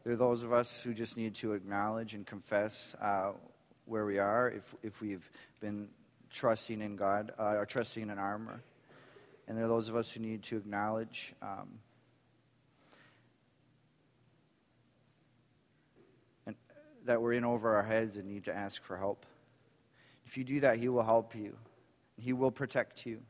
There 0.06 0.14
are 0.14 0.18
those 0.18 0.44
of 0.44 0.54
us 0.54 0.82
who 0.82 0.94
just 0.94 1.18
need 1.18 1.36
to 1.36 1.52
acknowledge 1.52 2.14
and 2.14 2.26
confess 2.26 2.96
uh, 3.02 3.32
where 3.84 4.06
we 4.06 4.18
are 4.18 4.50
if, 4.50 4.74
if 4.82 5.02
we've 5.02 5.30
been 5.60 5.90
trusting 6.32 6.80
in 6.80 6.96
God 6.96 7.34
uh, 7.38 7.56
or 7.58 7.66
trusting 7.66 8.04
in 8.04 8.18
armor. 8.18 8.62
And 9.50 9.58
there 9.58 9.66
are 9.66 9.70
those 9.70 9.90
of 9.90 9.98
us 9.98 10.10
who 10.10 10.22
need 10.22 10.44
to 10.44 10.56
acknowledge 10.56 11.34
um, 11.42 11.80
and 16.46 16.56
that 17.04 17.22
we're 17.22 17.34
in 17.34 17.44
over 17.44 17.76
our 17.76 17.84
heads 17.84 18.16
and 18.16 18.30
need 18.30 18.46
to 18.46 18.56
ask 18.56 18.82
for 18.84 18.96
help. 18.96 19.26
If 20.28 20.38
you 20.38 20.44
do 20.44 20.60
that, 20.60 20.78
He 20.78 20.90
will 20.90 21.04
help 21.04 21.36
you, 21.36 21.56
He 22.18 22.34
will 22.34 22.52
protect 22.52 23.06
you. 23.06 23.22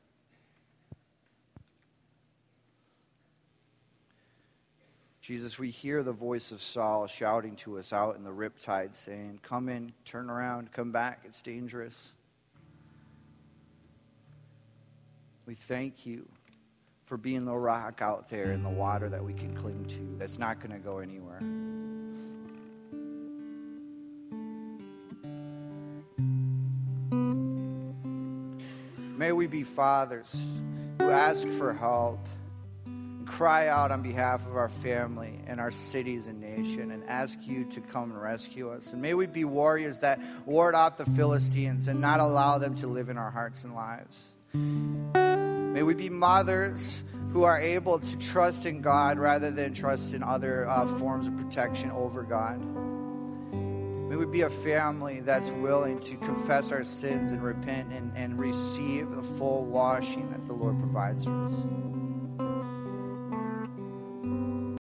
Jesus, 5.21 5.59
we 5.59 5.69
hear 5.69 6.03
the 6.03 6.13
voice 6.13 6.51
of 6.51 6.61
Saul 6.61 7.05
shouting 7.05 7.55
to 7.57 7.77
us 7.77 7.91
out 7.91 8.15
in 8.15 8.23
the 8.23 8.31
riptide, 8.31 8.95
saying, 8.95 9.41
Come 9.43 9.69
in, 9.69 9.93
turn 10.05 10.29
around, 10.29 10.71
come 10.71 10.91
back, 10.91 11.21
it's 11.25 11.41
dangerous. 11.41 12.13
We 15.45 15.53
thank 15.53 16.05
you 16.05 16.27
for 17.05 17.17
being 17.17 17.45
the 17.45 17.55
rock 17.55 18.01
out 18.01 18.29
there 18.29 18.53
in 18.53 18.63
the 18.63 18.69
water 18.69 19.07
that 19.09 19.23
we 19.23 19.33
can 19.33 19.55
cling 19.55 19.85
to, 19.85 20.15
that's 20.17 20.39
not 20.39 20.59
going 20.59 20.71
to 20.71 20.79
go 20.79 20.99
anywhere. 20.99 21.41
May 29.17 29.31
we 29.31 29.47
be 29.47 29.63
fathers 29.63 30.31
who 30.99 31.09
ask 31.09 31.47
for 31.47 31.73
help 31.73 32.19
and 32.85 33.27
cry 33.27 33.67
out 33.67 33.91
on 33.91 34.03
behalf 34.03 34.45
of 34.45 34.55
our 34.55 34.69
family 34.69 35.39
and 35.47 35.59
our 35.59 35.71
cities 35.71 36.27
and 36.27 36.39
nation 36.39 36.91
and 36.91 37.03
ask 37.09 37.39
you 37.41 37.65
to 37.65 37.81
come 37.81 38.11
and 38.11 38.21
rescue 38.21 38.69
us. 38.69 38.93
And 38.93 39.01
may 39.01 39.15
we 39.15 39.25
be 39.25 39.43
warriors 39.43 39.97
that 39.99 40.21
ward 40.45 40.75
off 40.75 40.97
the 40.97 41.05
Philistines 41.05 41.87
and 41.87 41.99
not 41.99 42.19
allow 42.19 42.59
them 42.59 42.75
to 42.75 42.85
live 42.85 43.09
in 43.09 43.17
our 43.17 43.31
hearts 43.31 43.63
and 43.63 43.73
lives. 43.73 44.35
May 44.53 45.81
we 45.81 45.95
be 45.95 46.11
mothers 46.11 47.01
who 47.33 47.43
are 47.43 47.59
able 47.59 47.97
to 47.97 48.17
trust 48.19 48.67
in 48.67 48.81
God 48.81 49.17
rather 49.17 49.49
than 49.49 49.73
trust 49.73 50.13
in 50.13 50.21
other 50.21 50.67
uh, 50.69 50.85
forms 50.99 51.25
of 51.25 51.35
protection 51.37 51.89
over 51.89 52.21
God. 52.21 52.61
May 54.07 54.15
we 54.15 54.25
be 54.25 54.41
a 54.41 54.49
family 54.49 55.19
that's 55.19 55.49
willing 55.49 55.99
to 55.99 56.15
confess 56.17 56.71
our 56.71 56.85
sins 56.85 57.33
and 57.33 57.43
repent 57.43 57.91
and, 57.91 58.11
and 58.15 58.39
receive 58.39 59.11
the 59.11 59.21
full 59.21 59.65
washing 59.65 60.31
that 60.31 60.47
the 60.47 60.53
Lord 60.53 60.79
provides 60.79 61.25
for 61.25 61.43
us. 61.43 61.51